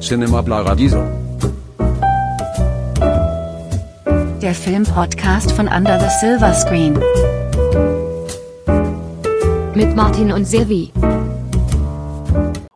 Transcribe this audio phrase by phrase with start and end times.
[0.00, 1.04] Cinema Paradiso.
[4.40, 6.94] Der Filmpodcast von Under the Silver Screen.
[9.74, 10.90] Mit Martin und Silvi.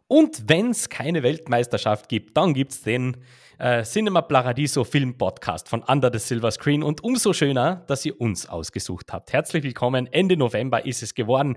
[0.06, 3.16] Und wenn es keine Weltmeisterschaft gibt, dann gibt es den
[3.58, 6.82] äh, Cinema Paradiso Film Podcast von Under the Silver Screen.
[6.82, 9.32] Und umso schöner, dass ihr uns ausgesucht habt.
[9.32, 10.06] Herzlich willkommen.
[10.06, 11.56] Ende November ist es geworden.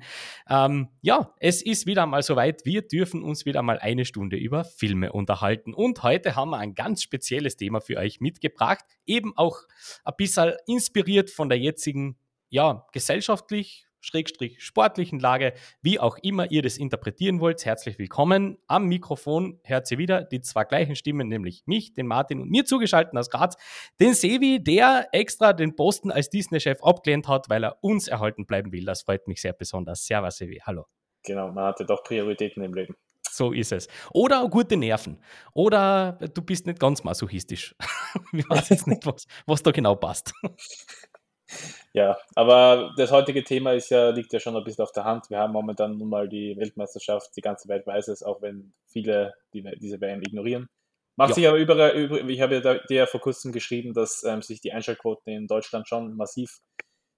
[0.50, 2.66] Ähm, ja, es ist wieder mal soweit.
[2.66, 5.74] Wir dürfen uns wieder mal eine Stunde über Filme unterhalten.
[5.74, 8.86] Und heute haben wir ein ganz spezielles Thema für euch mitgebracht.
[9.06, 9.60] Eben auch
[10.04, 12.18] ein bisschen inspiriert von der jetzigen,
[12.50, 17.66] ja, gesellschaftlich Schrägstrich sportlichen Lage, wie auch immer ihr das interpretieren wollt.
[17.66, 18.58] Herzlich willkommen.
[18.68, 22.64] Am Mikrofon hört ihr wieder die zwei gleichen Stimmen, nämlich mich, den Martin und mir
[22.64, 23.58] zugeschaltet aus Graz,
[24.00, 28.72] den Sevi, der extra den Posten als Disney-Chef abgelehnt hat, weil er uns erhalten bleiben
[28.72, 28.86] will.
[28.86, 30.06] Das freut mich sehr besonders.
[30.06, 30.62] Servus, Sevi.
[30.66, 30.86] Hallo.
[31.26, 32.96] Genau, man hatte doch Prioritäten im Leben.
[33.30, 33.90] So ist es.
[34.14, 35.22] Oder gute Nerven.
[35.54, 37.76] Oder du bist nicht ganz masochistisch.
[38.32, 40.34] ich weiß jetzt nicht, was, was da genau passt.
[41.98, 45.32] Ja, aber das heutige Thema ist ja, liegt ja schon ein bisschen auf der Hand.
[45.32, 49.34] Wir haben momentan nun mal die Weltmeisterschaft, die ganze Welt weiß es, auch wenn viele
[49.52, 50.70] die, diese WM ignorieren.
[51.16, 51.36] Macht ja.
[51.36, 54.62] sich aber überall, über, ich habe ja dir ja vor kurzem geschrieben, dass ähm, sich
[54.62, 56.60] die Einschaltquoten in Deutschland schon massiv,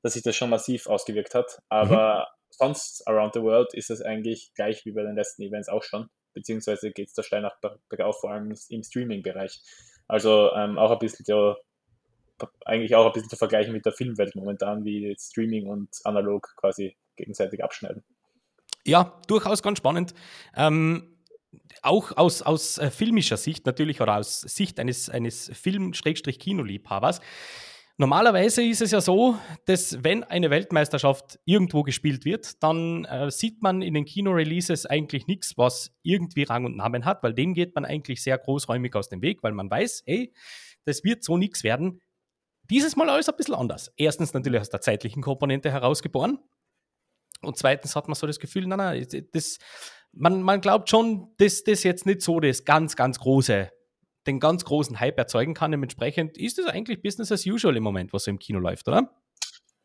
[0.02, 1.60] dass sich das schon massiv ausgewirkt hat.
[1.68, 2.46] Aber mhm.
[2.52, 6.08] sonst around the world ist es eigentlich gleich wie bei den letzten Events auch schon.
[6.34, 9.60] Beziehungsweise geht es da steil nach bergauf, vor allem im Streaming-Bereich.
[10.08, 11.58] Also ähm, auch ein bisschen so
[12.66, 16.96] eigentlich auch ein bisschen zu vergleichen mit der Filmwelt momentan, wie Streaming und analog quasi
[17.16, 18.04] gegenseitig abschneiden.
[18.86, 20.14] Ja, durchaus ganz spannend.
[20.56, 21.16] Ähm,
[21.82, 27.22] auch aus, aus äh, filmischer Sicht natürlich oder aus Sicht eines, eines Film-Kinoliebhabers.
[28.02, 33.62] Normalerweise ist es ja so, dass wenn eine Weltmeisterschaft irgendwo gespielt wird, dann äh, sieht
[33.62, 37.76] man in den Kinoreleases eigentlich nichts, was irgendwie Rang und Namen hat, weil dem geht
[37.76, 40.34] man eigentlich sehr großräumig aus dem Weg, weil man weiß, hey,
[40.86, 42.00] das wird so nichts werden.
[42.70, 43.92] Dieses Mal alles ein bisschen anders.
[43.98, 46.40] Erstens natürlich aus der zeitlichen Komponente herausgeboren.
[47.42, 49.58] Und zweitens hat man so das Gefühl, nein, nein, das,
[50.12, 53.72] man, man glaubt schon, dass das jetzt nicht so das ganz, ganz große,
[54.28, 55.72] den ganz großen Hype erzeugen kann.
[55.72, 59.10] Dementsprechend ist es eigentlich Business as usual im Moment, was so im Kino läuft, oder?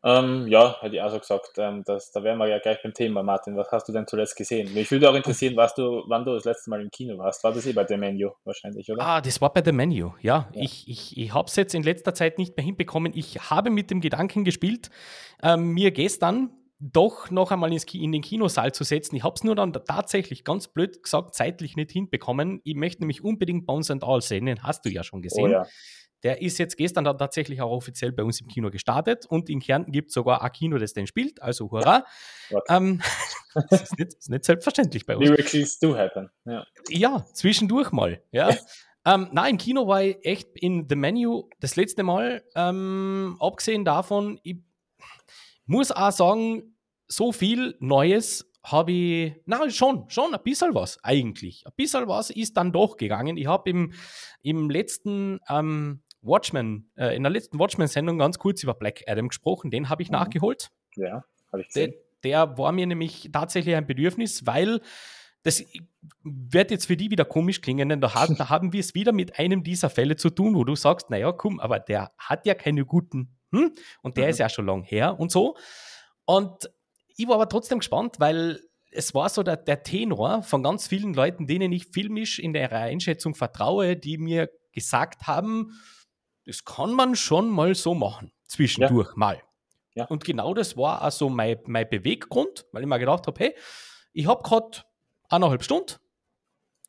[0.07, 1.53] Ähm, ja, hätte ich auch so gesagt.
[1.57, 3.57] Ähm, das, da wären wir ja gleich beim Thema, Martin.
[3.57, 4.71] Was hast du denn zuletzt gesehen?
[4.75, 7.43] Mich würde auch interessieren, was du, wann du das letzte Mal im Kino warst.
[7.43, 9.03] War das eh bei The Menu wahrscheinlich, oder?
[9.03, 10.47] Ah, das war bei The Menu, ja.
[10.53, 10.61] ja.
[10.61, 13.13] Ich, ich, ich habe es jetzt in letzter Zeit nicht mehr hinbekommen.
[13.15, 14.91] Ich habe mit dem Gedanken gespielt,
[15.41, 19.15] ähm, mir gestern doch noch einmal in den Kinosaal zu setzen.
[19.15, 22.61] Ich habe es nur dann tatsächlich ganz blöd gesagt zeitlich nicht hinbekommen.
[22.63, 24.45] Ich möchte nämlich unbedingt Bones and All sehen.
[24.45, 25.45] Den hast du ja schon gesehen.
[25.45, 25.65] Oh, ja.
[26.25, 29.59] Der ist jetzt gestern dann tatsächlich auch offiziell bei uns im Kino gestartet und in
[29.59, 32.03] Kärnten gibt es sogar ein Kino, das den spielt, also hurra.
[32.69, 33.01] Ähm,
[33.69, 35.29] das, ist nicht, ist nicht, selbstverständlich bei uns.
[35.29, 36.29] Miracles do happen.
[36.45, 38.21] Ja, ja zwischendurch mal.
[38.31, 38.49] Ja.
[39.05, 42.43] ähm, nein, im Kino war ich echt in The Menu das letzte Mal.
[42.55, 44.57] Ähm, abgesehen davon, ich
[45.65, 46.75] muss auch sagen,
[47.07, 51.63] so viel Neues habe ich, na schon, schon ein bisschen was eigentlich.
[51.65, 53.37] Ein bisschen was ist dann doch gegangen.
[53.37, 53.93] Ich habe im,
[54.41, 59.71] im letzten ähm, Watchmen, äh, in der letzten Watchmen-Sendung ganz kurz über Black Adam gesprochen.
[59.71, 60.13] Den habe ich mhm.
[60.13, 60.71] nachgeholt.
[60.95, 61.93] Ja, habe ich gesehen.
[62.23, 64.81] Der, der war mir nämlich tatsächlich ein Bedürfnis, weil
[65.43, 65.63] das
[66.23, 69.11] wird jetzt für die wieder komisch klingen, denn da, haben, da haben wir es wieder
[69.11, 72.55] mit einem dieser Fälle zu tun, wo du sagst, naja, komm, aber der hat ja
[72.55, 73.73] keine guten, hm?
[74.01, 74.29] und der mhm.
[74.31, 75.55] ist ja schon lang her und so.
[76.25, 76.69] Und
[77.15, 78.59] ich war aber trotzdem gespannt, weil
[78.91, 82.71] es war so der, der Tenor von ganz vielen Leuten, denen ich filmisch in der
[82.71, 85.71] Einschätzung vertraue, die mir gesagt haben,
[86.45, 89.13] das kann man schon mal so machen, zwischendurch ja.
[89.15, 89.43] mal.
[89.95, 90.05] Ja.
[90.05, 93.55] Und genau das war also mein, mein Beweggrund, weil ich mir gedacht habe, hey,
[94.13, 94.83] ich habe gerade
[95.29, 95.95] eineinhalb Stunden,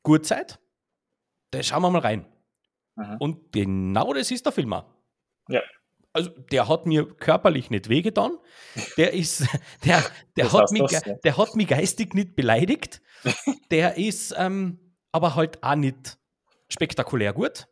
[0.03, 0.61] gute Zeit,
[1.50, 2.27] da schauen wir mal rein.
[2.97, 3.17] Mhm.
[3.19, 4.75] Und genau das ist der Film
[5.49, 5.62] Ja.
[6.12, 8.38] Also der hat mir körperlich nicht wehgetan,
[8.97, 9.47] der ist,
[9.84, 10.03] der,
[10.37, 11.15] der, hat, mich, das, ja.
[11.15, 13.03] der hat mich geistig nicht beleidigt,
[13.71, 16.19] der ist ähm, aber halt auch nicht
[16.69, 17.69] spektakulär gut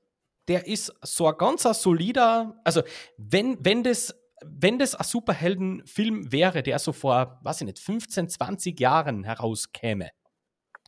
[0.49, 2.83] der ist so ein ganz solider, also
[3.17, 4.15] wenn, wenn das
[4.47, 10.11] wenn das ein Superheldenfilm wäre, der so vor, weiß ich nicht, 15, 20 Jahren herauskäme,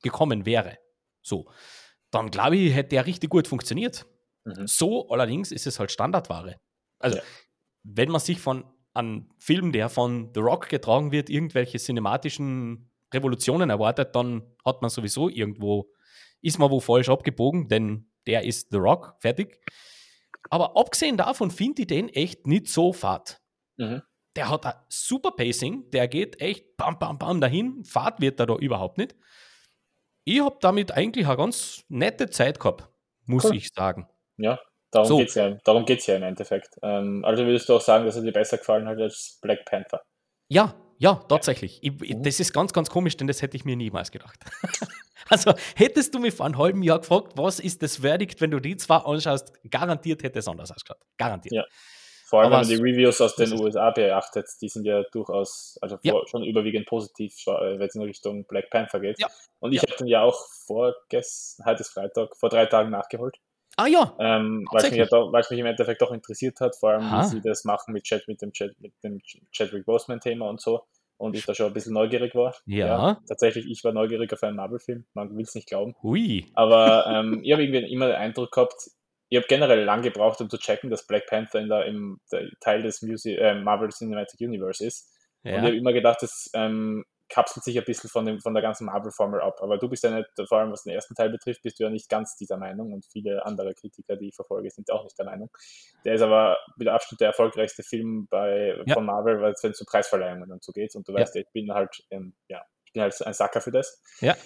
[0.03, 0.79] gekommen wäre,
[1.23, 1.51] so,
[2.11, 4.07] dann glaube ich, hätte der richtig gut funktioniert.
[4.45, 4.67] Mhm.
[4.67, 6.57] So allerdings ist es halt Standardware.
[6.99, 7.23] Also, ja.
[7.83, 8.65] wenn man sich von
[8.95, 14.91] einem Film, der von The Rock getragen wird, irgendwelche cinematischen Revolutionen erwartet, dann hat man
[14.91, 15.91] sowieso irgendwo,
[16.41, 19.61] ist man wo falsch abgebogen, denn der ist The Rock, fertig.
[20.51, 23.41] Aber abgesehen davon finde ich den echt nicht so fad.
[23.77, 24.03] Mhm.
[24.37, 27.85] Der hat ein super Pacing, der geht echt bam, bam, bam dahin.
[27.85, 29.17] Fahrt wird er da überhaupt nicht.
[30.25, 32.89] Ich habe damit eigentlich eine ganz nette Zeit gehabt.
[33.25, 33.57] muss cool.
[33.57, 34.09] ich sagen.
[34.37, 34.59] Ja,
[34.91, 35.17] darum so.
[35.19, 36.77] geht es ja, darum geht's ja im Endeffekt.
[36.83, 40.03] Ähm, also würdest du auch sagen, dass er dir besser gefallen hat als Black Panther?
[40.49, 41.79] Ja, ja, tatsächlich.
[41.83, 42.23] Ich, mhm.
[42.23, 44.39] Das ist ganz, ganz komisch, denn das hätte ich mir niemals gedacht.
[45.29, 48.61] also hättest du mich vor einem halben Jahr gefragt, was ist das Verdict, wenn du
[48.61, 51.03] die zwei anschaust, garantiert hätte es anders ausgeschaut.
[51.17, 51.55] Garantiert.
[51.55, 51.65] Ja.
[52.29, 55.79] Vor allem, Aber wenn man die Reviews aus den USA beachtet, die sind ja durchaus,
[55.81, 56.15] also ja.
[56.27, 59.21] schon überwiegend positiv, wenn es in Richtung Black Panther geht.
[59.21, 59.29] Ja.
[59.61, 59.89] Und ich ja.
[59.89, 63.37] habe den ja auch vorgestern, heute ist Freitag, vor drei Tagen nachgeholt.
[63.77, 64.17] Ah ja.
[64.19, 67.25] Ähm, weil, es mich weil es mich im Endeffekt doch interessiert hat, vor allem Aha.
[67.25, 69.21] wie sie das machen mit, Chat, mit dem, Chat, mit dem
[69.53, 70.83] Chadwick Boseman-Thema und so.
[71.19, 72.55] Und ich da schon ein bisschen neugierig war.
[72.67, 72.87] Ja.
[72.87, 75.07] ja tatsächlich, ich war neugierig auf einen Marvel-Film.
[75.15, 75.95] Man will es nicht glauben.
[76.03, 76.47] Hui.
[76.55, 78.75] Aber ähm, ich habe irgendwie immer den Eindruck gehabt,
[79.29, 82.49] ich habe generell lang gebraucht, um zu checken, dass Black Panther in der, im der
[82.61, 85.11] Teil des Music, äh, Marvel Cinematic Universe ist.
[85.43, 85.53] Ja.
[85.53, 88.63] Und ich habe immer gedacht, das ähm, kapselt sich ein bisschen von, dem, von der
[88.63, 89.59] ganzen Marvel-Formel ab.
[89.61, 91.91] Aber du bist ja nicht, vor allem was den ersten Teil betrifft, bist du ja
[91.91, 95.27] nicht ganz dieser Meinung und viele andere Kritiker, die ich verfolge, sind auch nicht der
[95.27, 95.51] Meinung.
[96.05, 98.95] Der ist aber mit Abstand der erfolgreichste Film bei, ja.
[98.95, 100.95] von Marvel, weil es wenn es zu Preisverleihungen und so geht.
[100.95, 101.41] Und du weißt, ja.
[101.41, 104.01] ich bin halt, ähm, ja, ich bin halt ein Sacker für das.
[104.21, 104.37] Ja.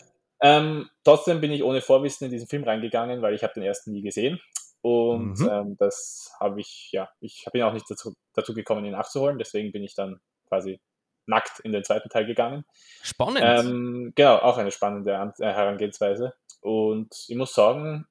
[0.42, 3.92] Ähm, trotzdem bin ich ohne Vorwissen in diesen Film reingegangen, weil ich habe den ersten
[3.92, 4.40] nie gesehen.
[4.82, 5.48] Und mhm.
[5.50, 9.38] ähm, das habe ich, ja, ich bin auch nicht dazu, dazu gekommen, ihn nachzuholen.
[9.38, 10.80] Deswegen bin ich dann quasi
[11.26, 12.64] nackt in den zweiten Teil gegangen.
[13.02, 13.40] Spannend.
[13.42, 16.34] Ähm, genau, auch eine spannende äh, Herangehensweise.
[16.60, 18.06] Und ich muss sagen,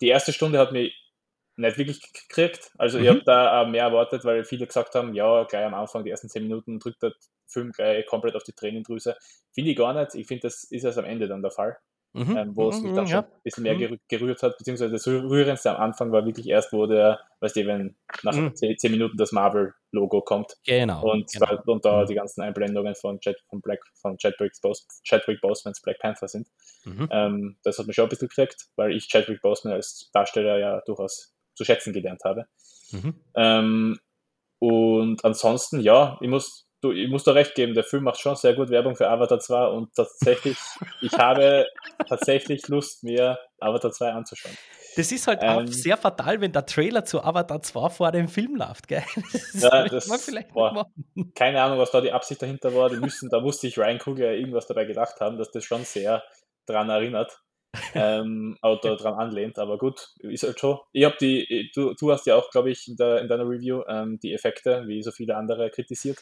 [0.00, 0.94] die erste Stunde hat mich
[1.56, 2.70] nicht wirklich gekriegt.
[2.78, 3.04] Also mhm.
[3.04, 6.28] ich habe da mehr erwartet, weil viele gesagt haben, ja, gleich am Anfang, die ersten
[6.28, 7.12] zehn Minuten drückt der
[7.46, 9.16] Film gleich komplett auf die Tränendrüse.
[9.52, 10.14] Finde ich gar nicht.
[10.14, 11.78] Ich finde, das ist erst am Ende dann der Fall.
[12.14, 12.36] Mhm.
[12.36, 13.16] Ähm, wo es mich dann mhm, ja.
[13.16, 13.98] schon ein bisschen mehr mhm.
[14.08, 17.96] gerührt hat, beziehungsweise das Rührendste am Anfang war wirklich erst, wo der, weißt du, wenn
[18.22, 18.54] nach mhm.
[18.56, 20.56] zehn, zehn, Minuten das Marvel-Logo kommt.
[20.64, 21.12] Genau.
[21.12, 21.62] Und, genau.
[21.66, 22.06] und da mhm.
[22.06, 26.48] die ganzen Einblendungen von, Jet, von, Black, von Chadwick, Bos Chadwick Bosemans Black Panther sind.
[26.84, 27.08] Mhm.
[27.10, 30.80] Ähm, das hat mich schon ein bisschen gekriegt, weil ich Chadwick Boseman als Darsteller ja
[30.86, 32.46] durchaus zu schätzen gelernt habe.
[33.34, 33.98] Ähm,
[34.60, 38.36] und ansonsten, ja, ich muss du, ich muss da recht geben, der Film macht schon
[38.36, 40.56] sehr gut Werbung für Avatar 2 und tatsächlich,
[41.02, 41.66] ich habe
[42.08, 44.56] tatsächlich Lust, mir Avatar 2 anzuschauen.
[44.96, 48.28] Das ist halt ähm, auch sehr fatal, wenn der Trailer zu Avatar 2 vor dem
[48.28, 49.04] Film läuft, gell?
[49.32, 50.08] Das ja, das,
[50.52, 50.86] boah,
[51.34, 52.90] keine Ahnung, was da die Absicht dahinter war.
[52.90, 56.22] Die müssen, da musste ich Ryan Coogler irgendwas dabei gedacht haben, dass das schon sehr
[56.66, 57.40] dran erinnert.
[57.94, 60.78] ähm, oder daran anlehnt, aber gut, ist halt schon.
[60.92, 63.82] Ich habe die, du, du hast ja auch, glaube ich, in, der, in deiner Review
[63.86, 66.18] ähm, die Effekte, wie so viele andere, kritisiert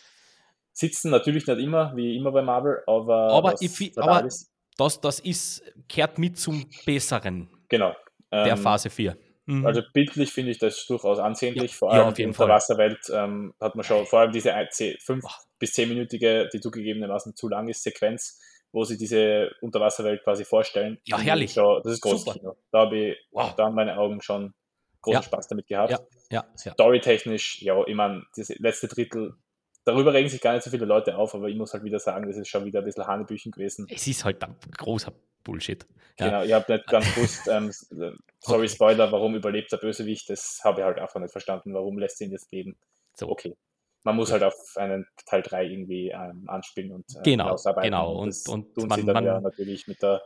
[0.76, 4.28] sitzen natürlich nicht immer, wie immer bei Marvel, aber, aber, ich, aber
[4.76, 7.96] das, das ist, kehrt mit zum Besseren genau.
[8.31, 9.17] der ähm, Phase 4.
[9.46, 9.64] Mhm.
[9.64, 13.55] Also bildlich finde ich das durchaus ansehnlich, ja, vor allem ja, in der Wasserwelt ähm,
[13.58, 15.25] hat man schon, vor allem diese 5
[15.58, 18.38] bis 10-minütige, die zugegebenermaßen zu lang ist, Sequenz,
[18.70, 20.99] wo sie diese Unterwasserwelt quasi vorstellen.
[21.05, 21.55] Ja, herrlich.
[21.55, 22.25] Schon, das ist groß
[22.70, 23.55] Da habe ich, wow.
[23.56, 24.52] da haben meine Augen schon
[25.00, 25.23] großen ja.
[25.23, 25.93] Spaß damit gehabt.
[26.31, 26.73] Ja, ja.
[26.75, 29.37] Storytechnisch, ja, ich meine, das letzte Drittel
[29.87, 32.27] darüber regen sich gar nicht so viele Leute auf, aber ich muss halt wieder sagen,
[32.27, 33.87] das ist schon wieder ein bisschen Hanebüchen gewesen.
[33.88, 35.12] Es ist halt ein großer
[35.44, 35.87] Bullshit.
[36.19, 36.27] Ja.
[36.27, 37.71] Genau, ich habe nicht ganz gewusst, ähm,
[38.41, 38.69] sorry okay.
[38.69, 42.25] Spoiler, warum überlebt der Bösewicht, das habe ich halt einfach nicht verstanden, warum lässt sie
[42.25, 42.77] ihn jetzt leben.
[43.15, 43.29] So.
[43.29, 43.56] Okay.
[44.03, 48.12] Man muss halt auf einen Teil 3 irgendwie ähm, anspielen und äh, genau, genau.
[48.12, 50.23] Und, und, und tun man, sie dann man, ja natürlich mit der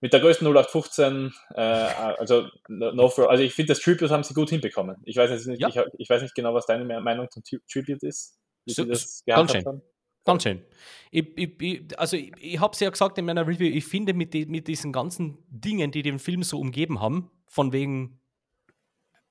[0.00, 4.34] mit der größten 0815, äh, also, no for, also ich finde, das Tribute haben sie
[4.34, 4.96] gut hinbekommen.
[5.04, 5.68] Ich weiß nicht, ja.
[5.68, 8.38] ich, ich, weiß nicht genau, was deine Meinung zum Tribute ist.
[8.66, 9.64] So, ganz schön.
[9.64, 9.82] Haben.
[10.24, 10.62] Ganz schön.
[11.10, 14.14] Ich, ich, ich, also ich, ich habe es ja gesagt in meiner Review, ich finde
[14.14, 18.20] mit, die, mit diesen ganzen Dingen, die den Film so umgeben haben, von wegen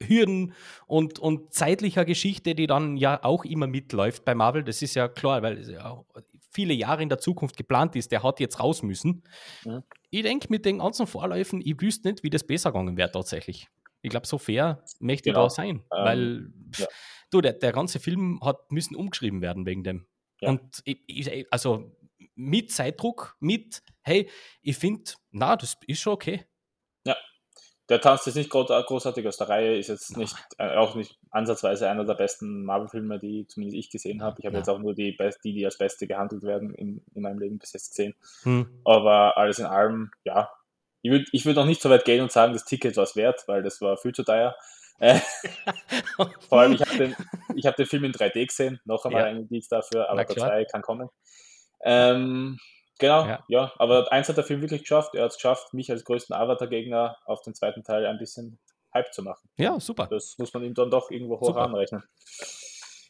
[0.01, 0.53] Hürden
[0.85, 5.07] und, und zeitlicher Geschichte, die dann ja auch immer mitläuft bei Marvel, das ist ja
[5.07, 6.03] klar, weil es ja
[6.51, 9.23] viele Jahre in der Zukunft geplant ist, der hat jetzt raus müssen.
[9.65, 9.83] Mhm.
[10.09, 13.67] Ich denke, mit den ganzen Vorläufen, ich wüsste nicht, wie das besser gegangen wäre tatsächlich.
[14.03, 15.47] Ich glaube, so fair möchte genau.
[15.47, 16.87] ich da sein, ähm, weil ja.
[17.33, 20.05] Du, der, der ganze Film hat müssen umgeschrieben werden wegen dem.
[20.39, 20.49] Ja.
[20.49, 21.91] Und ich, ich, also
[22.35, 24.29] mit Zeitdruck, mit, hey,
[24.61, 26.45] ich finde, na, das ist schon okay.
[27.05, 27.15] Ja,
[27.89, 31.89] der tanzt jetzt nicht großartig aus der Reihe, ist jetzt nicht, äh, auch nicht ansatzweise
[31.89, 34.37] einer der besten Marvel-Filme, die zumindest ich gesehen habe.
[34.39, 34.59] Ich habe ja.
[34.59, 37.73] jetzt auch nur die, die, die als beste gehandelt werden in, in meinem Leben bis
[37.73, 38.15] jetzt gesehen.
[38.43, 38.81] Hm.
[38.85, 40.49] Aber alles in allem, ja,
[41.01, 43.15] ich würde ich würd noch nicht so weit gehen und sagen, das Ticket war es
[43.15, 44.55] wert, weil das war viel zu teuer.
[46.49, 47.15] Vor allem, ich habe den,
[47.65, 49.27] hab den Film in 3D gesehen, noch einmal ja.
[49.27, 51.09] ein Indiz dafür, aber der 2 kann kommen.
[51.83, 52.57] Ähm,
[52.99, 53.43] genau, ja.
[53.47, 53.73] ja.
[53.77, 55.15] aber eins hat der Film wirklich geschafft.
[55.15, 58.59] Er hat es geschafft, mich als größten Avatar-Gegner auf den zweiten Teil ein bisschen
[58.93, 59.49] Hype zu machen.
[59.57, 60.07] Ja, super.
[60.07, 61.63] Das muss man ihm dann doch irgendwo hoch super.
[61.63, 62.03] anrechnen.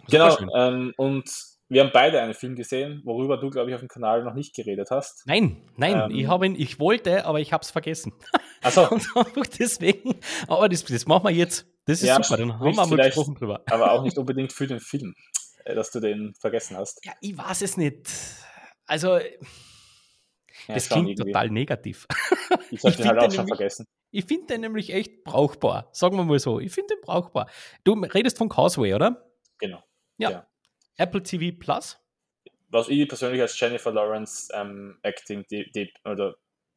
[0.10, 1.30] Genau, ähm, und
[1.70, 4.56] wir haben beide einen Film gesehen, worüber du, glaube ich, auf dem Kanal noch nicht
[4.56, 5.26] geredet hast.
[5.26, 8.14] Nein, nein, ähm, ich, habe ihn, ich wollte, aber ich habe es vergessen.
[8.62, 8.88] Achso.
[9.60, 11.73] deswegen, aber das, das machen wir jetzt.
[11.86, 13.62] Das ist Ja, super, dann haben wir mal gesprochen drüber.
[13.70, 15.16] Aber auch nicht unbedingt für den Film,
[15.66, 17.04] äh, dass du den vergessen hast.
[17.06, 18.08] Ja, ich weiß es nicht.
[18.86, 19.24] Also, Ja,
[20.76, 21.32] das klingt irgendwie.
[21.32, 22.08] total negativ.
[22.70, 23.86] Ich habe den halt finde auch schon nämlich- vergessen.
[24.12, 25.90] Ich finde den nämlich echt brauchbar.
[25.92, 26.60] Sagen wir mal so.
[26.60, 27.50] Ich finde den brauchbar.
[27.84, 29.28] Du redest von Causeway, oder?
[29.60, 29.84] Genau.
[30.98, 31.98] Apple TV Plus?
[32.70, 36.36] Was ich persönlich als Jennifer Lawrence ähm, Acting, de, de, oder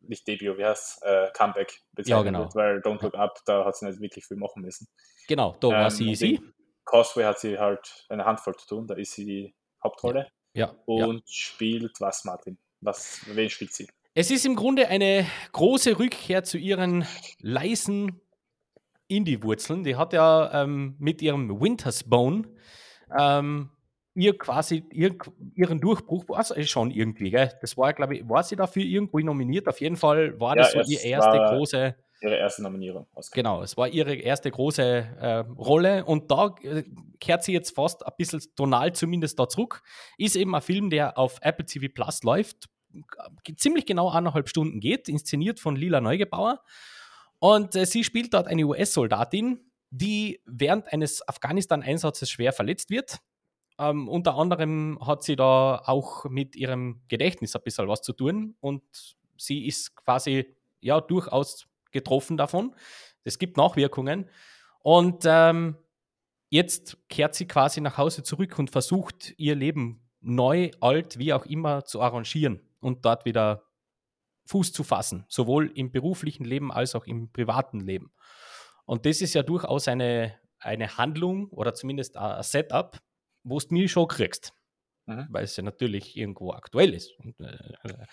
[0.09, 2.41] nicht Debut, wie heißt äh, Comeback bezeichnet genau.
[2.41, 4.89] wird, weil Don't Look Up, da hat sie nicht wirklich viel machen müssen.
[5.29, 6.53] Genau, da war Ähm, sie in
[6.85, 11.07] Causeway hat sie halt eine Handvoll zu tun, da ist sie die Hauptrolle Ja, ja.
[11.07, 12.59] und spielt was, Martin?
[12.81, 13.89] Was, wen spielt sie?
[14.15, 17.07] Es ist im Grunde eine große Rückkehr zu ihren
[17.41, 18.21] leisen
[19.09, 19.85] Indie-Wurzeln.
[19.85, 22.49] Die hat ja ähm, mit ihrem Winter's Bone
[23.19, 23.71] ähm,
[24.17, 25.17] ihr quasi ihr,
[25.55, 27.53] ihren Durchbruch, war es schon irgendwie, gell?
[27.61, 29.69] Das war, glaube ich, war sie dafür irgendwo nominiert?
[29.69, 33.07] Auf jeden Fall war das Ja, so es ihr erste große, Ihre erste Nominierung.
[33.15, 33.35] Oscar.
[33.35, 36.83] genau, es war ihre erste große äh, Rolle und da äh,
[37.21, 39.83] kehrt sie jetzt fast ein bisschen tonal zumindest da zurück.
[40.17, 42.69] Ist eben ein Film, der auf Apple TV Plus läuft,
[43.57, 46.63] ziemlich genau eineinhalb Stunden geht, inszeniert von Lila Neugebauer.
[47.39, 53.19] Und äh, sie spielt dort eine US-Soldatin, die während eines Afghanistan-Einsatzes schwer verletzt wird.
[53.79, 58.57] Ähm, unter anderem hat sie da auch mit ihrem Gedächtnis ein bisschen was zu tun
[58.61, 58.83] und
[59.37, 62.75] sie ist quasi ja durchaus getroffen davon.
[63.25, 64.31] Es gibt Nachwirkungen.
[64.83, 65.77] Und ähm,
[66.49, 71.45] jetzt kehrt sie quasi nach Hause zurück und versucht, ihr Leben neu, alt, wie auch
[71.47, 73.65] immer zu arrangieren und dort wieder
[74.47, 78.13] Fuß zu fassen, sowohl im beruflichen Leben als auch im privaten Leben.
[78.85, 83.01] Und das ist ja durchaus eine, eine Handlung oder zumindest ein Setup,
[83.47, 84.53] wo du nie schon kriegst,
[85.07, 85.27] Mhm.
[85.31, 87.13] weil es ja natürlich irgendwo aktuell ist.
[87.21, 88.07] Und, äh,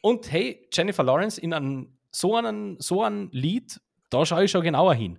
[0.00, 4.62] und hey, Jennifer Lawrence in einem, so einem so ein Lied, da schaue ich schon
[4.62, 5.18] genauer hin.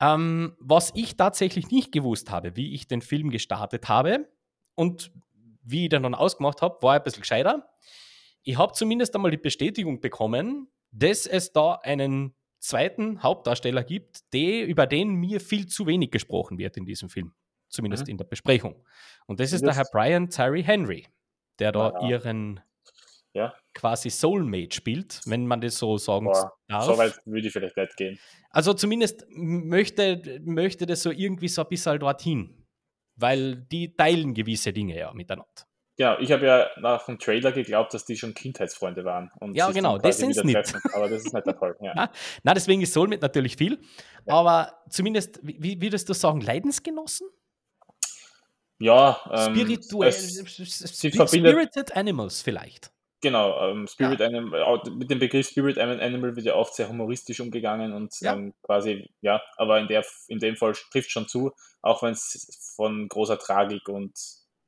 [0.00, 4.28] Ähm, was ich tatsächlich nicht gewusst habe, wie ich den Film gestartet habe
[4.74, 5.12] und
[5.62, 7.68] wie ich den dann ausgemacht habe, war ein bisschen gescheiter.
[8.42, 14.66] Ich habe zumindest einmal die Bestätigung bekommen, dass es da einen zweiten Hauptdarsteller gibt, der,
[14.66, 17.32] über den mir viel zu wenig gesprochen wird in diesem Film.
[17.70, 18.10] Zumindest Mhm.
[18.10, 18.74] in der Besprechung.
[19.26, 21.06] Und das ist Das- der Herr Brian Tyree Henry,
[21.58, 22.08] der da ja.
[22.08, 22.60] ihren
[23.32, 23.54] Ja.
[23.74, 26.84] quasi Soulmate spielt, wenn man das so sagen Boah, darf.
[26.84, 28.18] so weit würde ich vielleicht nicht gehen.
[28.50, 32.56] Also zumindest möchte, möchte das so irgendwie so ein bisschen dorthin.
[33.16, 35.46] Weil die teilen gewisse Dinge ja miteinander.
[35.98, 39.30] Genau, ich habe ja nach dem Trailer geglaubt, dass die schon Kindheitsfreunde waren.
[39.52, 40.74] Ja, genau, das sind's wieder nicht.
[40.94, 41.76] Aber das ist nicht der Fall.
[41.82, 41.92] Ja.
[41.94, 42.10] Na,
[42.42, 43.78] na, deswegen ist Soulmate natürlich viel.
[44.26, 47.28] Aber zumindest, wie würdest du sagen, Leidensgenossen?
[48.80, 52.90] Ja, ähm, Spirituell, es- Sp- verbindet- Spirited Animals vielleicht.
[53.22, 57.38] Genau, ähm, Spirit Animal, auch mit dem Begriff Spirit Animal wird ja oft sehr humoristisch
[57.40, 58.32] umgegangen und Ja.
[58.32, 62.72] ähm, quasi, ja, aber in, der, in dem Fall trifft schon zu, auch wenn es
[62.74, 64.18] von großer Tragik und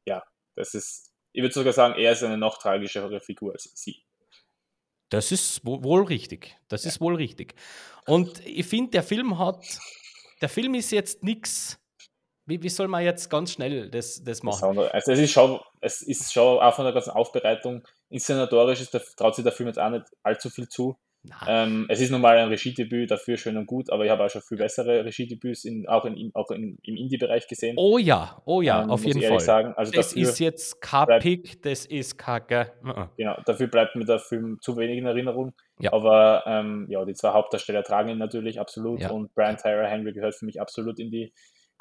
[0.04, 0.22] ja,
[0.54, 4.04] das ist, ich würde sogar sagen, er ist eine noch tragischere Figur als sie.
[5.08, 6.54] Das ist wo- wohl richtig.
[6.68, 7.54] Das ist wohl richtig.
[8.06, 9.64] Und ich finde, der Film hat,
[10.42, 11.78] der Film ist jetzt nichts.
[12.52, 14.78] Wie, wie soll man jetzt ganz schnell das, das machen?
[14.78, 19.02] Also es ist schon, es ist schon auch von der ganzen Aufbereitung, inszenatorisch ist der,
[19.16, 20.98] traut sich der Film jetzt auch nicht allzu viel zu.
[21.46, 24.28] Ähm, es ist nun mal ein Regiedebüt, dafür schön und gut, aber ich habe auch
[24.28, 27.76] schon viel bessere Regiedebüts in, auch, in, auch in, im Indie-Bereich gesehen.
[27.78, 29.40] oh ja, oh ja, ähm, auf jeden Fall.
[29.40, 29.72] Sagen.
[29.76, 32.72] Also das ist jetzt kein Pick, das ist kacke.
[32.84, 33.06] Uh-uh.
[33.16, 35.54] genau, dafür bleibt mir der Film zu wenig in Erinnerung.
[35.78, 35.92] Ja.
[35.92, 39.10] Aber ähm, ja, die zwei Hauptdarsteller tragen ihn natürlich absolut Ja.
[39.10, 41.32] und Brian Tyler Henry gehört für mich absolut in die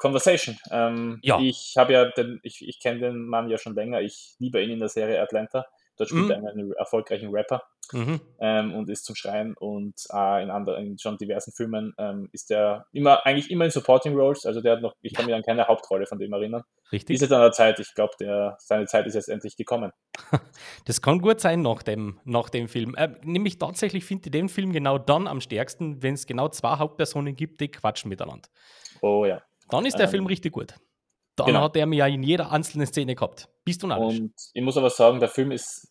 [0.02, 0.58] Conversation.
[0.70, 1.38] Ähm, Ja.
[1.40, 4.00] Ich habe ja den, ich, ich kenne den Mann ja schon länger.
[4.02, 5.64] Ich liebe ihn in der Serie Atlanta.
[5.96, 6.30] Dort spielt Mhm.
[6.30, 7.62] er einen erfolgreichen Rapper.
[7.92, 8.20] Mhm.
[8.40, 12.50] ähm, und ist zum Schreien und äh, in anderen, in schon diversen Filmen ähm, ist
[12.50, 15.42] er immer, eigentlich immer in Supporting Roles, also der hat noch, ich kann mich an
[15.42, 16.62] keine Hauptrolle von dem erinnern.
[16.90, 17.16] Richtig.
[17.16, 18.14] Ist jetzt an der Zeit, ich glaube,
[18.58, 19.92] seine Zeit ist jetzt endlich gekommen.
[20.86, 22.94] Das kann gut sein nach dem, nach dem Film.
[22.94, 26.76] Äh, nämlich tatsächlich finde ich den Film genau dann am stärksten, wenn es genau zwei
[26.78, 28.48] Hauptpersonen gibt, die quatschen miteinander.
[29.02, 29.42] Oh ja.
[29.72, 30.74] Dann ist der Ähm, Film richtig gut.
[31.36, 31.62] Dann genau.
[31.62, 33.48] hat er mir ja in jeder einzelnen Szene gehabt.
[33.64, 34.18] Bist du narrisch?
[34.20, 35.88] Und ich muss aber sagen, der Film ist,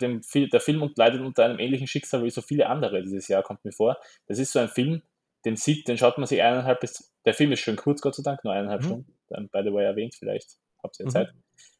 [0.00, 3.64] dem, der Film leidet unter einem ähnlichen Schicksal wie so viele andere dieses Jahr, kommt
[3.64, 3.98] mir vor.
[4.26, 5.02] Das ist so ein Film,
[5.44, 8.22] den sieht, den schaut man sich eineinhalb bis, der Film ist schön kurz, Gott sei
[8.22, 8.86] Dank, nur eineinhalb Mhm.
[8.86, 11.12] Stunden, by the way erwähnt, vielleicht habt ihr ja Mhm.
[11.12, 11.34] Zeit.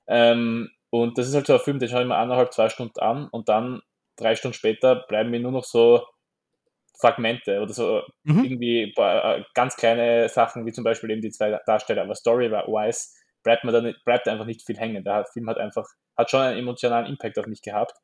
[0.09, 3.01] Ähm, und das ist halt so ein Film, den schaue ich mir eineinhalb, zwei Stunden
[3.01, 3.81] an und dann
[4.17, 6.05] drei Stunden später bleiben mir nur noch so
[7.03, 8.45] Fragmente oder so Mhm.
[8.45, 13.09] irgendwie paar, äh, ganz kleine Sachen, wie zum Beispiel eben die zwei Darsteller, aber Story-wise
[13.43, 15.03] bleibt man dann bleibt einfach nicht viel hängen.
[15.03, 17.95] Der Film hat einfach, hat schon einen emotionalen Impact auf mich gehabt,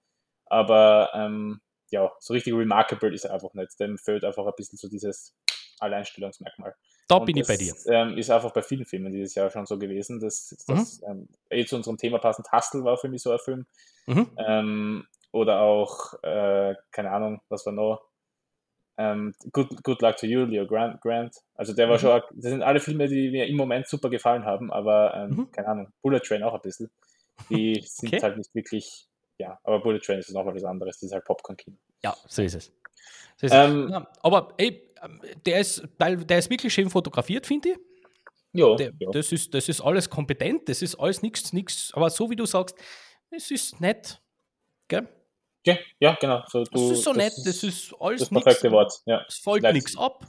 [0.46, 3.78] aber ähm, ja, so richtig remarkable ist er einfach nicht.
[3.78, 5.34] Dem fehlt einfach ein bisschen so dieses
[5.78, 6.74] Alleinstellungsmerkmal.
[7.08, 7.74] Da bin ich bei dir.
[7.86, 10.20] Ähm, ist einfach bei vielen Filmen dieses Jahr schon so gewesen.
[10.20, 11.08] Dass, dass mhm.
[11.08, 13.66] ähm, eh zu unserem Thema passend, Hustle war für mich so ein Film.
[14.06, 14.30] Mhm.
[14.36, 18.07] Ähm, oder auch, äh, keine Ahnung, was war noch?
[18.98, 21.00] Ähm, Good, Good Luck to You, Leo Grant.
[21.00, 21.36] Grant.
[21.54, 22.00] Also der war mhm.
[22.00, 25.52] schon, das sind alle Filme, die mir im Moment super gefallen haben, aber ähm, mhm.
[25.52, 26.90] keine Ahnung, Bullet Train auch ein bisschen.
[27.48, 28.22] Die sind okay.
[28.22, 29.06] halt nicht wirklich,
[29.38, 31.76] ja, aber Bullet Train ist nochmal was anderes, das ist halt Popcorn-Kino.
[32.02, 32.72] Ja, so ist es.
[33.36, 33.90] So ist ähm, es.
[33.92, 34.82] Ja, aber ey,
[35.46, 37.78] der ist, der ist wirklich schön fotografiert, finde ich.
[38.52, 39.10] Ja, der, ja.
[39.12, 42.46] Das, ist, das ist alles kompetent, das ist alles nichts, nichts, aber so wie du
[42.46, 42.76] sagst,
[43.30, 44.20] es ist nett.
[44.88, 45.06] Gell?
[45.68, 46.42] Ja, ja genau.
[46.46, 48.92] So, du, das ist so das nett, das ist alles das perfekte nix, Wort.
[49.06, 49.24] Ja.
[49.28, 50.26] Es folgt nichts ab.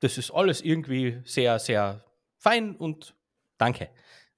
[0.00, 2.04] Das ist alles irgendwie sehr, sehr
[2.38, 3.14] fein und
[3.58, 3.90] danke.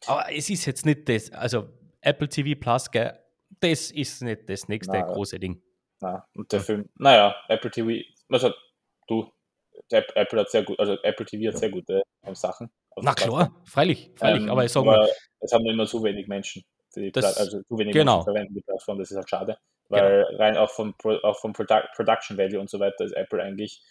[0.06, 1.68] Aber es ist jetzt nicht das, also
[2.00, 3.18] Apple TV Plus, gell,
[3.60, 5.62] das ist nicht das nächste Nein, große Ding.
[6.00, 8.52] Nein, und der Film, naja, Apple TV, also
[9.06, 9.32] du,
[9.90, 12.70] Apple hat sehr gut, also Apple TV hat sehr gute ähm, Sachen.
[13.00, 15.08] Na klar, freilich, freilich, ähm, aber ich sage mal.
[15.40, 16.62] Es haben immer zu wenig Menschen,
[16.94, 18.16] die das, also zu wenig genau.
[18.16, 19.56] Menschen verwenden die Plattform, das ist halt schade.
[19.94, 20.42] Weil genau.
[20.42, 23.82] rein auch vom, auch vom Produ Production Value und so weiter ist Apple eigentlich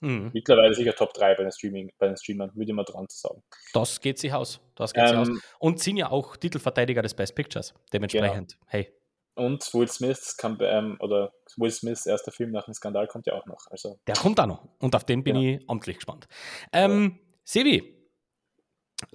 [0.00, 0.30] mhm.
[0.32, 3.18] mittlerweile sicher Top 3 bei den, Streaming, bei den Streamern, würde ich mal dran zu
[3.18, 3.42] sagen.
[3.72, 4.60] Das geht sich aus.
[4.74, 5.42] Das geht ähm, sich aus.
[5.58, 7.74] Und sind ja auch Titelverteidiger des Best Pictures.
[7.92, 8.66] Dementsprechend, genau.
[8.68, 8.92] hey.
[9.34, 13.34] Und Will Smith kann, ähm, oder Will Smiths erster Film nach dem Skandal kommt ja
[13.34, 13.66] auch noch.
[13.70, 14.00] Also.
[14.06, 14.68] Der kommt auch noch.
[14.80, 15.46] Und auf den bin genau.
[15.46, 16.26] ich amtlich gespannt.
[16.72, 17.26] Ähm, ja.
[17.44, 17.98] Sevi,